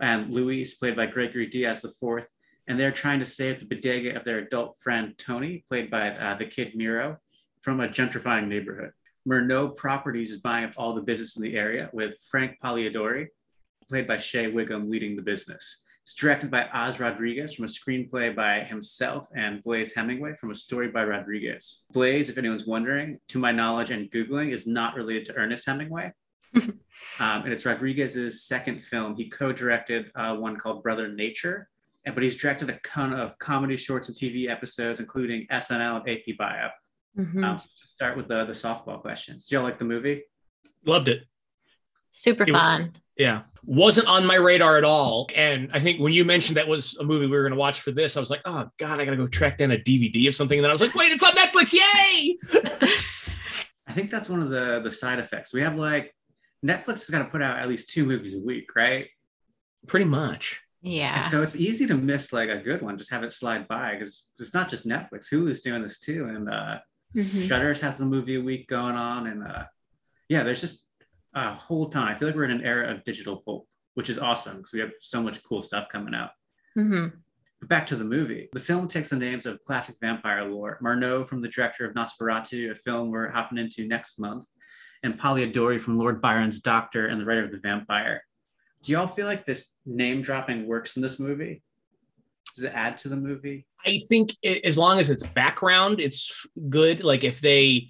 [0.00, 2.26] and Luis, played by Gregory Diaz IV.
[2.66, 6.34] And they're trying to save the bodega of their adult friend Tony, played by uh,
[6.34, 7.18] the kid Mero,
[7.60, 8.92] from a gentrifying neighborhood.
[9.28, 13.28] Murnau Properties is buying up all the business in the area, with Frank Polidori,
[13.88, 15.82] played by Shea Whigham, leading the business.
[16.04, 20.54] It's directed by Oz Rodriguez from a screenplay by himself and Blaise Hemingway from a
[20.54, 21.84] story by Rodriguez.
[21.94, 26.12] Blaise, if anyone's wondering, to my knowledge and Googling, is not related to Ernest Hemingway.
[26.54, 26.74] um,
[27.18, 29.16] and it's Rodriguez's second film.
[29.16, 31.70] He co directed uh, one called Brother Nature,
[32.04, 36.10] and, but he's directed a ton of comedy shorts and TV episodes, including SNL and
[36.10, 36.68] AP Bio.
[37.18, 37.42] Mhm.
[37.44, 39.46] Um, to start with the, the softball questions.
[39.46, 40.24] Do y'all like the movie?
[40.84, 41.22] Loved it.
[42.10, 42.92] Super It was- fun.
[43.16, 43.42] Yeah.
[43.64, 45.28] Wasn't on my radar at all.
[45.34, 47.80] And I think when you mentioned that was a movie we were going to watch
[47.80, 50.28] for this, I was like, oh, God, I got to go track down a DVD
[50.28, 50.58] of something.
[50.58, 51.72] And then I was like, wait, it's on Netflix.
[51.72, 52.36] Yay.
[53.86, 55.52] I think that's one of the the side effects.
[55.52, 56.14] We have like
[56.64, 59.08] Netflix has got to put out at least two movies a week, right?
[59.86, 60.62] Pretty much.
[60.82, 61.16] Yeah.
[61.22, 63.92] And so it's easy to miss like a good one, just have it slide by
[63.92, 65.28] because it's not just Netflix.
[65.30, 66.78] Hulu's doing this too, and uh,
[67.14, 67.46] Mhm.
[67.46, 69.64] Shudder's has a movie a week going on, and uh,
[70.28, 70.83] yeah, there's just
[71.34, 72.08] a whole ton.
[72.08, 74.80] I feel like we're in an era of digital pulp, which is awesome because we
[74.80, 76.30] have so much cool stuff coming out.
[76.76, 77.12] Mhm.
[77.60, 78.48] But back to the movie.
[78.52, 80.78] The film takes the names of classic vampire lore.
[80.82, 84.46] Murnau from the director of Nosferatu, a film we're hopping into next month,
[85.02, 88.22] and Polidori from Lord Byron's Doctor and the writer of The Vampire.
[88.82, 91.62] Do y'all feel like this name dropping works in this movie?
[92.54, 93.66] Does it add to the movie?
[93.84, 97.02] I think it, as long as it's background, it's good.
[97.02, 97.88] Like if they,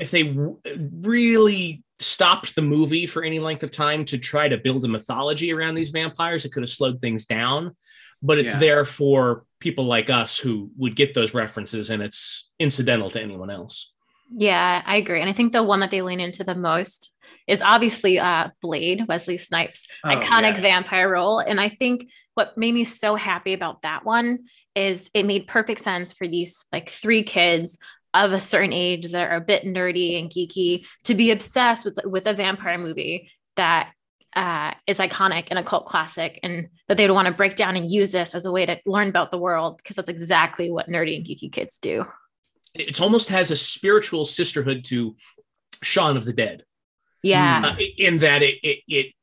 [0.00, 0.58] if they w-
[0.92, 5.52] really stopped the movie for any length of time to try to build a mythology
[5.52, 7.76] around these vampires, it could have slowed things down.
[8.22, 8.60] But it's Yeah.
[8.60, 13.50] there for people like us who would get those references, and it's incidental to anyone
[13.50, 13.92] else.
[14.36, 15.20] Yeah, I agree.
[15.20, 17.12] And I think the one that they lean into the most
[17.46, 20.60] is obviously uh, Blade, Wesley Snipes' Oh, iconic yeah.
[20.60, 21.40] vampire role.
[21.40, 24.40] And I think what made me so happy about that one
[24.76, 27.78] is it made perfect sense for these like three kids
[28.14, 31.98] of a certain age that are a bit nerdy and geeky to be obsessed with
[32.04, 33.92] with a vampire movie that
[34.34, 37.76] uh, is iconic and a cult classic, and that they would want to break down
[37.76, 40.88] and use this as a way to learn about the world because that's exactly what
[40.88, 42.04] nerdy and geeky kids do.
[42.74, 45.16] It almost has a spiritual sisterhood to
[45.82, 46.64] Shaun of the Dead.
[47.22, 47.74] Yeah.
[47.76, 49.14] uh, in that it it, it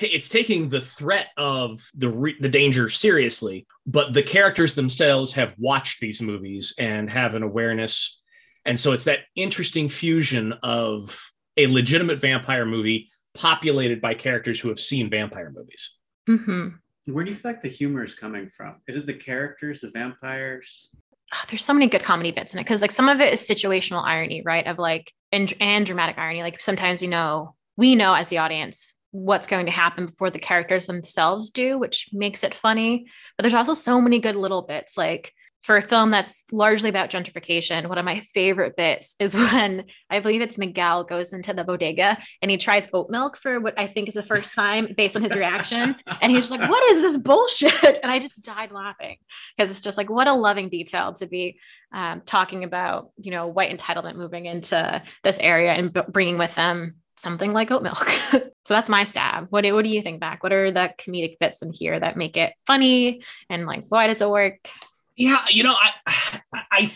[0.00, 5.54] it's taking the threat of the re- the danger seriously, but the characters themselves have
[5.58, 8.20] watched these movies and have an awareness,
[8.66, 14.68] and so it's that interesting fusion of a legitimate vampire movie populated by characters who
[14.68, 15.94] have seen vampire movies.
[16.26, 16.68] hmm
[17.06, 18.76] Where do you feel like the humor is coming from?
[18.88, 20.90] Is it the characters, the vampires?
[21.32, 23.40] oh, there's so many good comedy bits in it because like some of it is
[23.46, 24.66] situational irony, right?
[24.66, 26.42] Of like and and dramatic irony.
[26.42, 30.38] Like sometimes you know we know as the audience what's going to happen before the
[30.38, 33.06] characters themselves do, which makes it funny.
[33.36, 34.96] But there's also so many good little bits.
[34.96, 35.32] Like
[35.66, 40.20] for a film that's largely about gentrification, one of my favorite bits is when I
[40.20, 43.88] believe it's Miguel goes into the bodega and he tries oat milk for what I
[43.88, 45.96] think is the first time based on his reaction.
[46.22, 47.98] And he's just like, what is this bullshit?
[48.06, 49.16] And I just died laughing
[49.56, 51.58] because it's just like, what a loving detail to be
[51.92, 56.54] um, talking about, you know, white entitlement moving into this area and b- bringing with
[56.54, 58.08] them something like oat milk.
[58.30, 59.46] so that's my stab.
[59.50, 60.44] What do, what do you think back?
[60.44, 63.22] What are the comedic bits in here that make it funny?
[63.50, 64.68] And like, why does it work?
[65.16, 66.90] Yeah, you know, I, I, I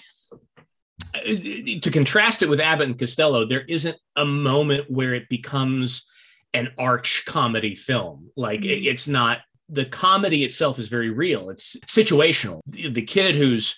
[1.83, 6.09] to contrast it with Abbott and Costello, there isn't a moment where it becomes
[6.55, 8.31] an arch comedy film.
[8.37, 11.51] Like it- it's not the comedy itself is very real.
[11.51, 12.61] It's situational.
[12.67, 13.77] The, the kid who's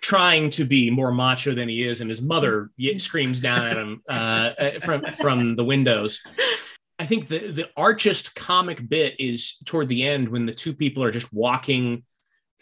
[0.00, 3.76] trying to be more macho than he is, and his mother ye- screams down at
[3.76, 6.20] him uh, from from the windows.
[6.98, 11.02] I think the the archest comic bit is toward the end when the two people
[11.04, 12.02] are just walking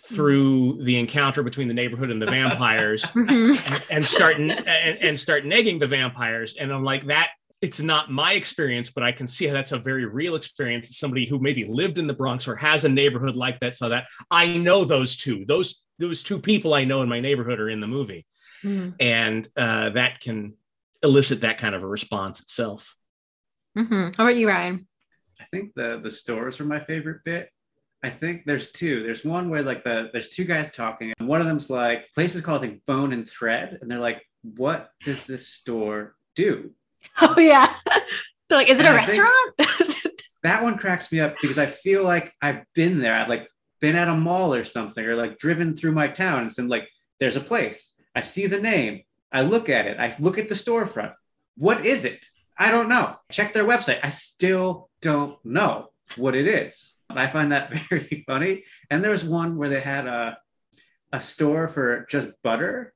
[0.03, 3.73] through the encounter between the neighborhood and the vampires Mhm.
[3.73, 7.31] and, and start and, and start negging the vampires and i'm like that
[7.63, 10.99] it's not my experience but i can see how that's a very real experience It's
[10.99, 14.07] somebody who maybe lived in the bronx or has a neighborhood like that so that
[14.31, 17.81] i know those two those those two people i know in my neighborhood are in
[17.81, 18.27] the movie
[18.63, 18.95] Mhm.
[19.01, 20.55] and uh, that can
[21.03, 22.95] elicit that kind of a response itself
[23.77, 24.15] Mhm.
[24.17, 24.87] How about you, Ryan?
[25.41, 27.49] I think the the stores were my favorite bit.
[28.05, 29.03] I think there's two.
[29.03, 32.35] There's one where like the there's two guys talking, and one of them's like place
[32.35, 36.71] is called I think Bone and Thread, and they're like, "What does this store do?"
[37.21, 37.73] Oh yeah.
[38.49, 40.01] They're like, is it a And I think- restaurant?
[40.43, 43.15] That one cracks me up because I feel like I've been there.
[43.15, 43.49] I've like
[43.81, 46.87] been at a mall or something, or like driven through my town, and said like,
[47.19, 49.03] "There's a place." I see the name.
[49.33, 49.99] I look at it.
[49.99, 51.15] I look at the storefront.
[51.57, 52.27] What is it?
[52.59, 53.17] I don't know.
[53.33, 54.01] Check their website.
[54.03, 56.97] I still don't know what it is.
[57.11, 58.65] I find that very funny.
[58.91, 60.39] And there was one where they had a,
[61.13, 62.93] a store for just butter,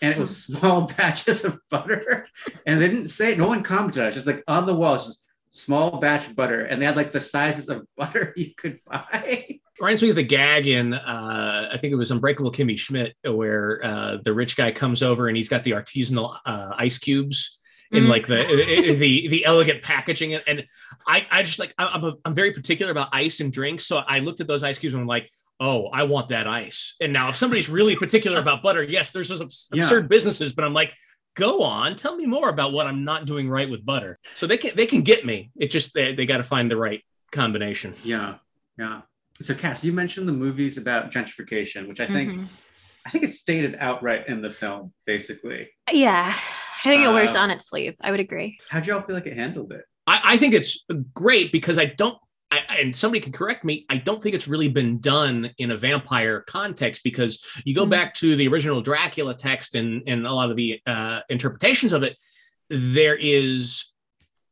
[0.00, 2.28] and it was small batches of butter.
[2.66, 4.12] And they didn't say, no one commented on it.
[4.12, 6.64] Just like on the wall, just small batch butter.
[6.64, 9.58] And they had like the sizes of butter you could buy.
[9.80, 13.80] reminds me of the gag in uh, I think it was Unbreakable Kimmy Schmidt, where
[13.84, 17.55] uh, the rich guy comes over and he's got the artisanal uh, ice cubes
[17.92, 18.08] in Mm.
[18.08, 18.44] like the
[18.98, 20.64] the the elegant packaging, and, and
[21.06, 23.98] I I just like I- I'm a, I'm very particular about ice and drinks, so
[23.98, 25.30] I looked at those ice cubes and I'm like.
[25.58, 26.96] Oh, I want that ice.
[27.00, 29.84] And now, if somebody's really particular about butter, yes, there's those abs- Yeah.
[29.84, 30.92] absurd businesses, but I'm like,
[31.34, 34.18] go on, tell me more about what I'm not doing right with butter.
[34.34, 35.50] So they can they can get me.
[35.58, 37.94] It just they, they got to find the right combination.
[38.04, 38.34] Yeah.
[38.78, 39.00] Yeah.
[39.40, 42.48] So Cass, you mentioned the movies about gentrification, which I think Mhm.
[43.06, 45.70] I think it's stated outright in the film, basically.
[45.90, 46.38] Yeah.
[46.86, 47.94] I think it wears Uh, on its sleeve.
[48.02, 48.58] I would agree.
[48.70, 49.82] How'd y'all feel like it handled it?
[50.06, 52.16] I, I think it's great because I don't,
[52.50, 55.76] I, and somebody can correct me, I don't think it's really been done in a
[55.76, 57.90] vampire context because you go Mhm.
[57.90, 62.04] back to the original Dracula text and, and a lot of the uh, interpretations of
[62.04, 62.16] it,
[62.70, 63.86] there is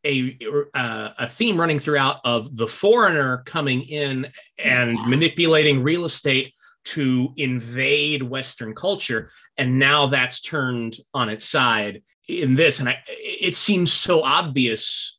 [0.05, 0.37] a,
[0.75, 4.27] uh, a theme running throughout of the foreigner coming in
[4.59, 5.07] and Yeah.
[5.07, 6.53] manipulating real estate
[6.87, 9.31] to invade Western culture.
[9.57, 12.81] And now that's turned on its side in this.
[12.81, 15.19] And I, it seems so obvious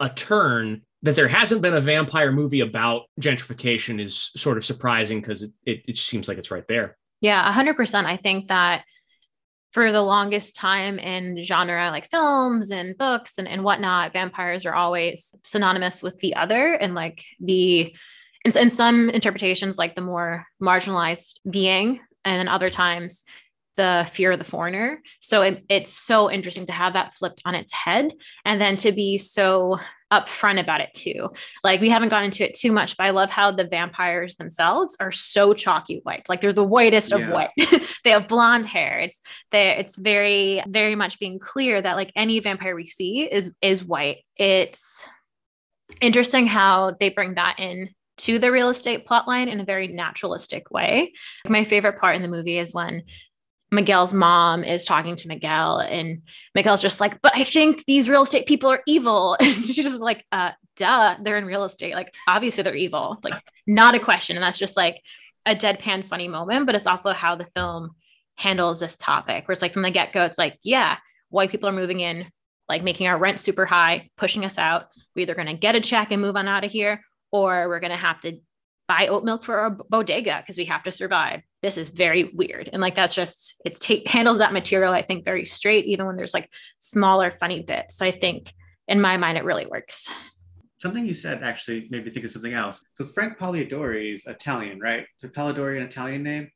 [0.00, 5.20] a turn that there hasn't been a vampire movie about gentrification is sort of surprising
[5.20, 6.96] because it, it, it seems like it's right there.
[7.20, 8.04] Yeah, 100%.
[8.04, 8.84] I think that
[9.72, 14.74] for the longest time in genre like films and books and, and whatnot, vampires are
[14.74, 17.94] always synonymous with the other and like the
[18.44, 23.24] in, in some interpretations, like the more marginalized being, and then other times
[23.76, 25.02] the fear of the foreigner.
[25.20, 28.12] So it, it's so interesting to have that flipped on its head
[28.44, 29.78] and then to be so
[30.12, 31.30] upfront about it too.
[31.64, 34.96] Like we haven't gone into it too much, but I love how the vampires themselves
[35.00, 36.28] are so chalky white.
[36.28, 37.50] Like they're the whitest of white.
[38.04, 39.00] they have blonde hair.
[39.00, 39.20] It's
[39.50, 43.84] they it's very very much being clear that like any vampire we see is is
[43.84, 44.18] white.
[44.36, 45.04] It's
[46.00, 50.70] interesting how they bring that in to the real estate plotline in a very naturalistic
[50.70, 51.12] way.
[51.46, 53.02] My favorite part in the movie is when
[53.70, 56.22] Miguel's mom is talking to Miguel, and
[56.54, 60.00] Miguel's just like, "But I think these real estate people are evil." And she's just
[60.00, 61.94] like, "Uh, duh, they're in real estate.
[61.94, 63.18] Like, obviously they're evil.
[63.22, 63.34] Like,
[63.66, 65.02] not a question." And that's just like
[65.46, 67.90] a deadpan funny moment, but it's also how the film
[68.36, 70.98] handles this topic, where it's like from the get go, it's like, yeah,
[71.30, 72.26] white people are moving in,
[72.68, 74.88] like making our rent super high, pushing us out.
[75.14, 77.02] We're either going to get a check and move on out of here,
[77.32, 78.38] or we're going to have to
[78.88, 81.42] buy oat milk for our bodega because we have to survive.
[81.62, 82.70] This is very weird.
[82.72, 86.14] And like, that's just, it's take handles that material, I think, very straight, even when
[86.14, 87.96] there's like smaller, funny bits.
[87.96, 88.52] So I think
[88.86, 90.08] in my mind, it really works.
[90.78, 92.84] Something you said actually made me think of something else.
[92.94, 95.06] So Frank Polidori is Italian, right?
[95.16, 96.50] So Polidori an Italian name?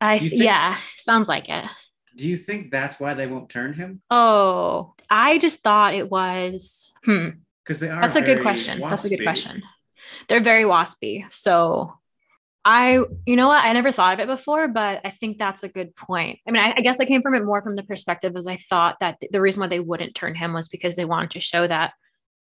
[0.00, 1.64] I, think- yeah, sounds like it.
[2.16, 4.00] Do you think that's why they won't turn him?
[4.10, 7.28] Oh, I just thought it was, hmm,
[7.62, 8.00] Because they are.
[8.00, 8.80] That's a good question.
[8.80, 9.62] That's a good question.
[10.28, 11.24] They're very waspy.
[11.32, 11.94] So
[12.64, 13.64] I, you know what?
[13.64, 16.40] I never thought of it before, but I think that's a good point.
[16.48, 18.56] I mean, I, I guess I came from it more from the perspective as I
[18.56, 21.40] thought that th- the reason why they wouldn't turn him was because they wanted to
[21.40, 21.92] show that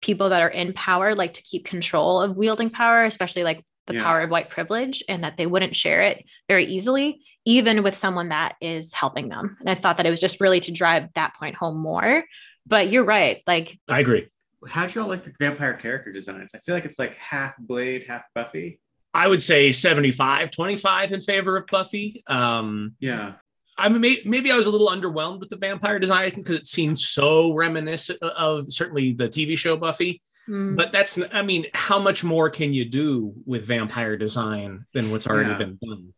[0.01, 3.95] people that are in power like to keep control of wielding power, especially like the
[3.95, 4.03] Yeah.
[4.03, 8.29] power of white privilege, and that they wouldn't share it very easily, even with someone
[8.29, 9.57] that is helping them.
[9.59, 12.23] And I thought that it was just really to drive that point home more.
[12.65, 13.41] But you're right.
[13.45, 14.29] Like I agree.
[14.67, 16.51] How'd y'all like the vampire character designs?
[16.55, 18.79] I feel like it's like half Blade, half Buffy.
[19.13, 22.23] I would say 75, 25 in favor of Buffy.
[22.27, 23.33] Um, Yeah.
[23.77, 26.99] I mean, maybe I was a little underwhelmed with the vampire design because it seemed
[26.99, 30.21] so reminiscent of certainly the TV show Buffy.
[30.47, 35.09] mm, But that's, I mean, how much more can you do with vampire design than
[35.09, 35.57] what's already Yeah.
[35.57, 36.13] been done?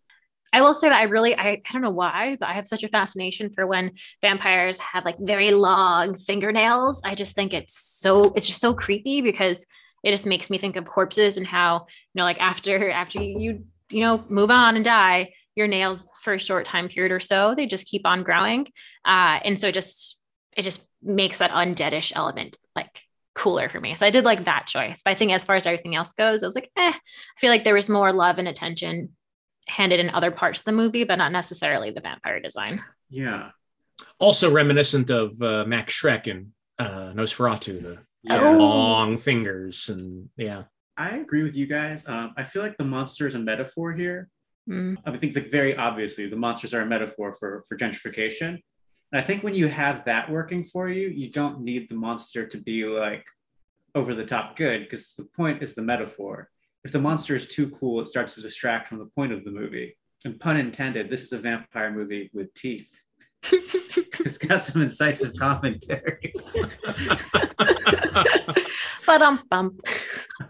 [0.55, 2.85] I will say that I really, I, I don't know why, but I have such
[2.85, 3.91] a fascination for when
[4.21, 7.01] vampires have like very long fingernails.
[7.03, 9.65] I just think it's so, it's just so creepy because
[10.01, 13.65] it just makes me think of corpses and how, you know, like after, after you,
[13.89, 17.53] you know, move on and die, your nails for a short time period or so,
[17.53, 18.65] they just keep on growing.
[19.03, 20.21] Uh, and so just,
[20.55, 23.01] it just makes that undeadish element like
[23.33, 23.93] cooler for me.
[23.95, 25.01] So I did like that choice.
[25.03, 27.49] But I think as far as everything else goes, I was like, eh, I feel
[27.49, 29.09] like there was more love and attention
[29.67, 32.83] handed in other parts of the movie, but not necessarily the vampire design.
[33.09, 33.51] Yeah.
[34.19, 38.41] Also reminiscent of uh, Max Schreck and uh, Nosferatu, the Yeah.
[38.49, 38.57] Oh.
[38.57, 39.89] long fingers.
[39.89, 40.63] And yeah.
[40.97, 42.07] I agree with you guys.
[42.07, 44.29] Um, I feel like the monster is a metaphor here.
[44.69, 44.97] Mm.
[45.05, 48.59] I think that very obviously the monsters are a metaphor for, for gentrification.
[49.11, 52.47] And I think when you have that working for you, you don't need the monster
[52.47, 53.25] to be like
[53.93, 56.49] over the top good because the point is the metaphor.
[56.85, 59.49] If the monster is too cool, it starts to distract from the point of the
[59.49, 59.97] movie.
[60.23, 62.91] And pun intended, this is a vampire movie with teeth.
[63.51, 66.33] it's got some incisive commentary.
[69.05, 69.81] But um bump.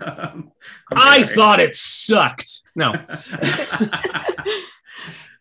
[0.02, 0.52] Um,
[0.92, 1.36] I'm I sorry.
[1.36, 2.64] thought it sucked.
[2.76, 2.92] No.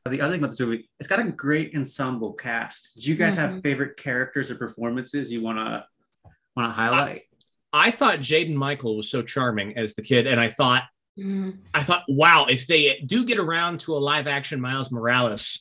[0.05, 3.01] the other thing about this movie, it's got a great ensemble cast.
[3.01, 3.63] Do you guys have Mhm.
[3.63, 5.87] favorite characters or performances you want to
[6.57, 7.23] want to highlight?
[7.75, 10.85] I thought Jaden Michael was so charming as the kid, and I thought,
[11.19, 11.59] Mm.
[11.73, 15.61] I thought, wow, if they do get around to a live action Miles Morales,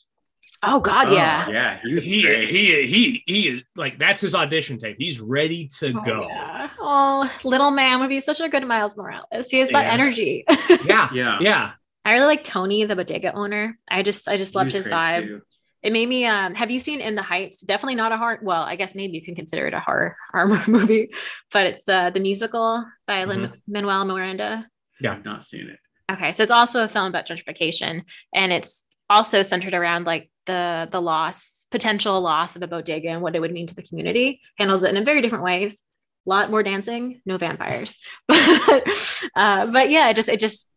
[0.63, 1.49] Oh God, Oh, yeah.
[1.49, 4.95] yeah, he he he he he is like that's his audition tape.
[4.97, 6.27] He's ready to Oh, go.
[6.29, 6.69] yeah.
[6.79, 9.49] Oh, little man would be such a good Miles Morales.
[9.51, 9.93] He has that Yes.
[10.01, 10.45] energy.
[10.85, 11.71] Yeah, yeah, yeah.
[12.05, 13.77] I really like Tony, the bodega owner.
[13.89, 15.27] I just, I just loved his great, vibes.
[15.27, 15.41] too.
[15.83, 16.25] It made me.
[16.25, 17.59] Um, have you seen In the Heights?
[17.59, 18.39] Definitely not a horror.
[18.41, 21.09] Well, I guess maybe you can consider it a horror horror movie,
[21.51, 24.65] but it's uh, the musical by Lin Manuel Miranda.
[25.01, 25.13] Yeah.
[25.13, 25.79] I've not seen it.
[26.11, 28.03] Okay, so it's also a film about gentrification,
[28.33, 33.21] and it's also centered around like the the loss, potential loss of a bodega and
[33.21, 34.39] what it would mean to the community.
[34.57, 35.81] Handles it in a very different ways.
[36.25, 38.87] A lot more dancing, no vampires, but
[39.35, 40.69] uh, but yeah, it just it just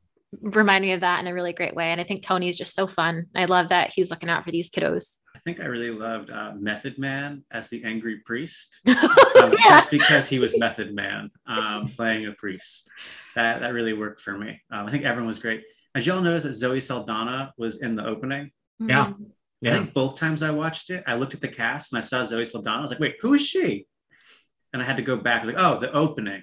[0.42, 1.90] reminded me of that in a really great way.
[1.92, 3.26] And I think Tony is just so fun.
[3.34, 5.18] I love that he's looking out for these kiddos.
[5.34, 8.94] I think I really loved uh, Method Man as the angry priest, yeah.
[9.42, 12.90] um, just because he was Method Man um, playing a priest.
[13.34, 14.60] That that really worked for me.
[14.70, 15.62] Um, I think everyone was great.
[15.94, 18.50] As y'all notice that Zoe Saldana was in the opening?
[18.78, 19.06] Yeah.
[19.06, 19.26] Mhm.
[19.64, 19.72] I Yeah.
[19.78, 22.44] think both times I watched it, I looked at the cast and I saw Zoe
[22.44, 22.78] Saldana.
[22.78, 23.86] I was like, wait, who is she?
[24.72, 25.42] And I had to go back.
[25.42, 26.42] I was like, oh, the opening.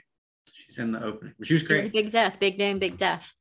[0.52, 1.34] She's in the opening.
[1.44, 1.92] She was great.
[1.94, 3.32] Big death, big name, big death.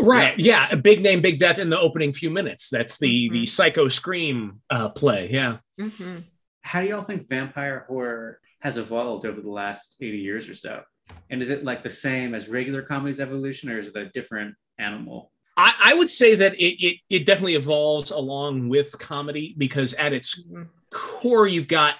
[0.00, 0.38] Right.
[0.38, 0.68] Yeah.
[0.70, 2.68] A big name, big death in the opening few minutes.
[2.70, 3.48] That's the the Mhm.
[3.48, 5.30] psycho scream uh, play.
[5.30, 5.58] Yeah.
[5.78, 6.18] hmm
[6.62, 10.82] How do y'all think vampire horror has evolved over the last 80 years or so?
[11.30, 14.54] And is it like the same as regular comedy's evolution or is it a different
[14.78, 15.32] animal?
[15.56, 20.12] I, I would say that it, it it definitely evolves along with comedy because at
[20.12, 20.42] its
[20.90, 21.96] core you've got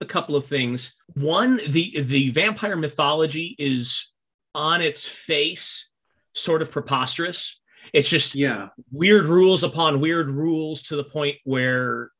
[0.00, 0.94] a couple of things.
[1.14, 4.12] One, the the vampire mythology is
[4.54, 5.88] on its face
[6.34, 7.60] sort of preposterous.
[7.92, 8.68] It's just Yeah.
[8.90, 12.10] weird rules upon weird rules to the point where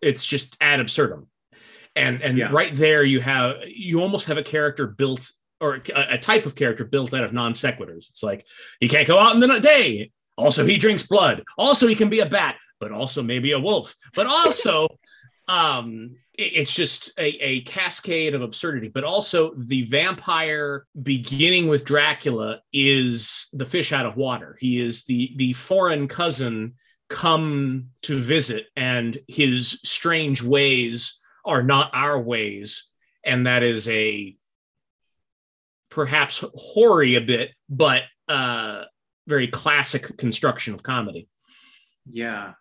[0.00, 1.28] it's just ad absurdum.
[1.96, 2.48] And and Yeah.
[2.52, 5.30] right there you have you almost have a character built
[5.60, 8.08] or a, a type of character built out of non sequiturs.
[8.10, 8.46] It's like
[8.80, 10.10] he can't go out in the day.
[10.38, 11.42] Also, he drinks blood.
[11.58, 13.94] Also, he can be a bat, but also maybe a wolf.
[14.14, 14.88] But also,
[15.48, 18.88] um, it's just a, a cascade of absurdity.
[18.88, 24.56] But also, the vampire beginning with Dracula is the fish out of water.
[24.60, 26.74] He is the the foreign cousin
[27.08, 32.88] come to visit, and his strange ways are not our ways,
[33.24, 34.36] and that is a
[35.90, 38.84] perhaps hoary a bit, but uh,
[39.26, 41.28] very classic construction of comedy.
[42.10, 42.52] Yeah.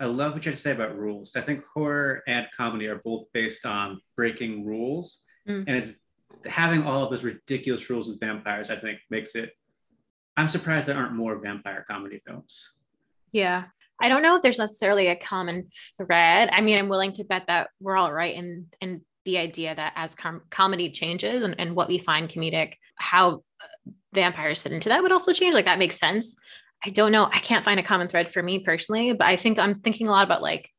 [0.00, 1.36] I love what you had to say about rules.
[1.36, 5.22] I think horror and comedy are both based on breaking rules.
[5.46, 5.64] Mm.
[5.66, 5.92] And it's
[6.46, 9.52] having all of those ridiculous rules with vampires, I think, makes it.
[10.36, 12.72] I'm surprised there aren't more vampire comedy films.
[13.30, 13.64] Yeah.
[14.00, 15.64] I don't know if there's necessarily a common
[15.98, 16.48] thread.
[16.50, 19.92] I mean, I'm willing to bet that we're all right in in the idea that
[19.96, 24.88] as com- comedy changes and, and what we find comedic, how uh, vampires fit into
[24.88, 25.54] that would also change.
[25.54, 26.34] Like that makes sense.
[26.84, 27.24] I don't know.
[27.26, 30.10] I can't find a common thread for me personally, but I think I'm thinking a
[30.10, 30.70] lot about like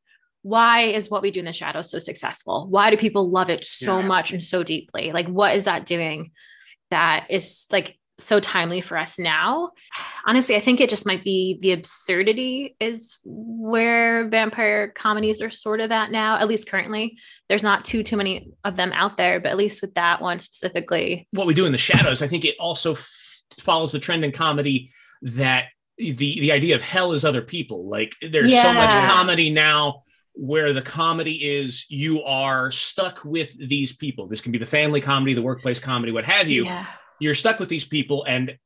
[0.42, 2.66] why is what we do in the shadows so successful?
[2.68, 4.06] Why do people love it so Yeah.
[4.06, 5.12] much and so deeply?
[5.12, 6.32] Like what is that doing
[6.90, 9.70] that is like so timely for us now?
[10.26, 15.80] honestly, I think it just might be the absurdity is where vampire comedies are sort
[15.80, 17.16] of at now, at least currently.
[17.48, 20.38] There's not too too many of them out there, but at least with that one
[20.40, 21.26] specifically.
[21.32, 24.32] What we do in the shadows, I think it also f- follows the trend in
[24.32, 24.90] comedy
[25.22, 25.66] that
[26.10, 27.88] the the idea of hell is other people.
[27.88, 30.02] Like there's so much comedy now
[30.34, 34.26] where the comedy is you are stuck with these people.
[34.26, 36.64] This can be the family comedy, the workplace comedy, what have you.
[36.64, 36.86] Yeah.
[37.20, 38.56] You're stuck with these people and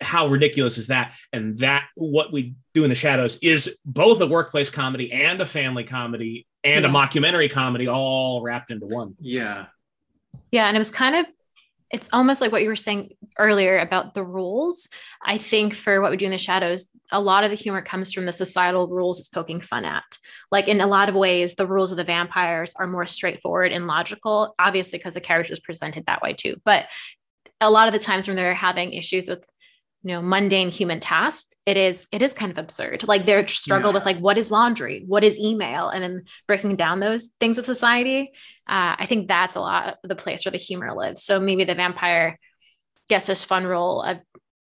[0.00, 1.14] how ridiculous is that?
[1.32, 5.46] And that what we do in the shadows is both a workplace comedy and a
[5.46, 9.14] family comedy and a mockumentary comedy all wrapped into one.
[9.18, 9.66] Yeah.
[10.50, 10.66] Yeah.
[10.66, 11.26] And it was kind of,
[11.90, 14.88] it's almost like what you were saying earlier about the rules.
[15.24, 18.12] I think for what we do in the shadows, a lot of the humor comes
[18.12, 20.04] from the societal rules it's poking fun at.
[20.50, 23.86] Like in a lot of ways, the rules of the vampires are more straightforward and
[23.86, 26.56] logical, obviously, because the character is presented that way too.
[26.64, 26.86] But
[27.60, 29.44] a lot of the times when they're having issues with
[30.04, 33.08] you know mundane human tasks it is it is kind of absurd.
[33.08, 33.94] Like their struggle Yeah.
[33.94, 35.02] with like what is laundry?
[35.06, 35.88] What is email?
[35.88, 38.32] And then breaking down those things of society
[38.68, 41.22] uh, i think that's a lot of the place where the humor lives.
[41.24, 42.38] So maybe the vampire
[43.08, 44.18] gets this fun role of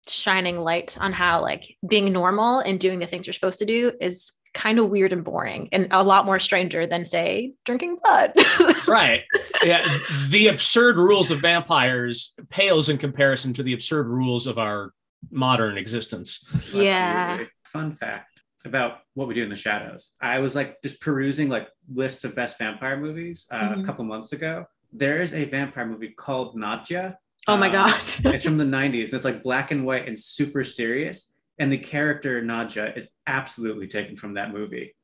[0.07, 3.91] shining light on how like being normal and doing the things you're supposed to do
[4.01, 8.33] is kind of weird and boring and a lot more stranger than say drinking blood.
[8.87, 9.21] Right.
[9.63, 9.87] Yeah
[10.29, 14.91] the absurd rules of vampires pales in comparison to the absurd rules of our
[15.31, 16.39] modern existence
[16.73, 17.43] Yeah.
[17.65, 20.11] Fun fact about what we do in the shadows.
[20.21, 23.81] I was like just perusing like lists of best vampire movies uh, Mhm.
[23.81, 24.65] a couple months ago.
[24.91, 27.15] There is a vampire movie called Nadja.
[27.47, 28.01] oh my Um, god
[28.33, 29.05] it's from the 90s.
[29.05, 31.33] and It's like black and white and super serious.
[31.59, 34.95] And the character Nadja is absolutely taken from that movie.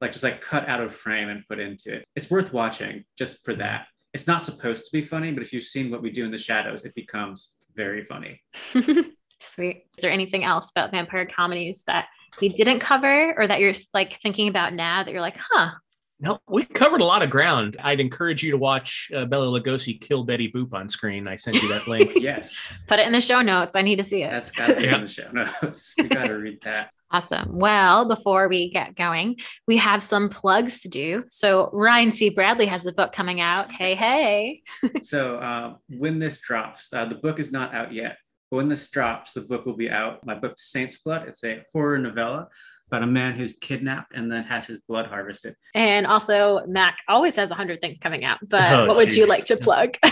[0.00, 2.04] Like just like cut out of frame and put into it.
[2.16, 3.86] It's worth watching just for that.
[4.14, 6.38] It's not supposed to be funny, but if you've seen what we do in the
[6.38, 8.42] shadows, it becomes very funny.
[9.40, 9.84] Sweet.
[9.96, 12.06] Is there anything else about vampire comedies that
[12.40, 15.70] we didn't cover or that you're like thinking about now that you're like, huh?
[16.18, 20.00] no we covered a lot of ground i'd encourage you to watch uh, Bela Lugosi
[20.00, 23.20] kill betty boop on screen i sent you that link Yes, Put it in the
[23.20, 23.76] show notes.
[23.76, 24.30] I need to see it.
[24.30, 24.94] that's got to be Yeah.
[24.94, 25.92] in the show notes.
[25.98, 26.88] You got to read that.
[27.10, 27.58] Awesome.
[27.58, 29.36] Well, before we get going,
[29.68, 31.24] we have some plugs to do.
[31.30, 32.30] So Ryan C.
[32.30, 33.72] Bradley has the book coming out.
[33.74, 34.62] Hey, hey.
[35.02, 38.16] so uh, when this drops, uh, the book is not out yet.
[38.50, 40.24] But when this drops, the book will be out.
[40.24, 42.48] My book, Saints Blood, it's a horror novella
[42.88, 45.56] about a man who's kidnapped and then has his blood harvested.
[45.74, 48.38] And also, Mac always has a hundred things coming out.
[48.46, 49.96] But Oh, what would you like to plug?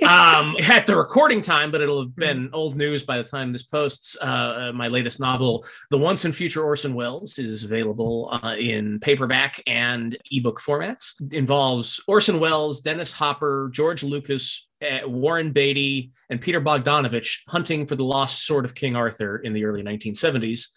[0.06, 3.64] um, at the recording time, but it'll have been old news by the time this
[3.64, 4.16] posts.
[4.20, 9.60] Uh, my latest novel, The Once and Future Orson Welles, is available uh, in paperback
[9.66, 11.14] and ebook formats.
[11.32, 17.96] Involves Orson Welles, Dennis Hopper, George Lucas, uh, Warren Beatty, and Peter Bogdanovich hunting for
[17.96, 20.68] the lost sword of King Arthur in the early 1970s.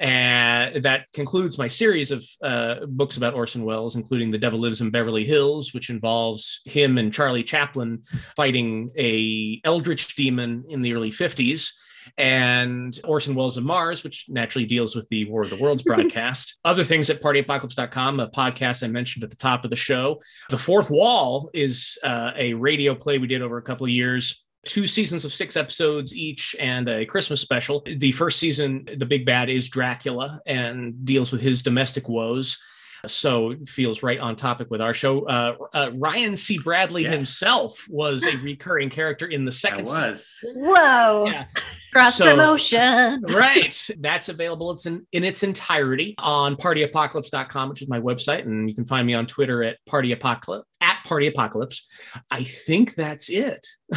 [0.00, 4.80] And that concludes my series of uh, books about Orson Welles, including The Devil Lives
[4.80, 8.02] in Beverly Hills, which involves him and Charlie Chaplin
[8.36, 11.72] fighting a eldritch demon in the early 50s.
[12.16, 16.58] And Orson Welles of Mars, which naturally deals with the War of the Worlds broadcast.
[16.64, 20.20] Other things at partyapocalypse.com, a podcast I mentioned at the top of the show.
[20.50, 24.44] The Fourth Wall is uh, a radio play we did over a couple of years
[24.64, 27.82] two seasons of six episodes each and a Christmas special.
[27.86, 32.58] The first season, the big bad is Dracula and deals with his domestic woes.
[33.06, 35.26] So it feels right on topic with our show.
[35.26, 36.58] Uh, uh, Ryan C.
[36.58, 37.12] Bradley Yes.
[37.12, 40.02] himself was a recurring character in the I second season.
[40.08, 40.38] was.
[40.54, 41.24] Whoa.
[41.26, 41.44] Yeah.
[41.92, 43.22] Cross So- promotion.
[43.28, 43.88] right.
[44.00, 44.70] That's available.
[44.72, 48.42] It's in, in its entirety on partyapocalypse.com, which is my website.
[48.46, 51.82] And you can find me on Twitter at partyapocalypse at partyapocalypse.
[52.30, 53.66] I think that's it.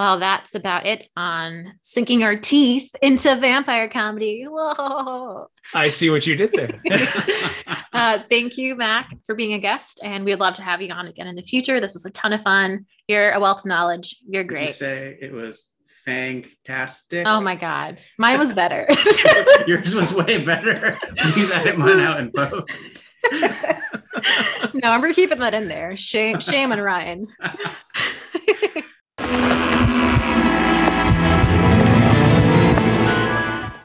[0.00, 4.46] Well, that's about it on sinking our teeth into vampire comedy.
[4.48, 5.48] Whoa.
[5.74, 6.70] I see what you did there.
[7.92, 10.00] uh, thank you, Mac, for being a guest.
[10.02, 11.80] And we'd love to have you on again in the future.
[11.80, 12.86] This was a ton of fun.
[13.08, 14.16] You're a wealth of knowledge.
[14.26, 14.74] You're Would you great.
[14.74, 15.68] say it was
[16.06, 17.26] fantastic?
[17.26, 17.98] Oh my God.
[18.16, 18.88] Mine was better.
[19.66, 20.96] Yours was way better.
[21.18, 23.04] Please edit mine out in post.
[24.72, 25.94] no, we're keeping that in there.
[25.98, 27.26] Shame, shame on Ryan
[30.36, 30.59] you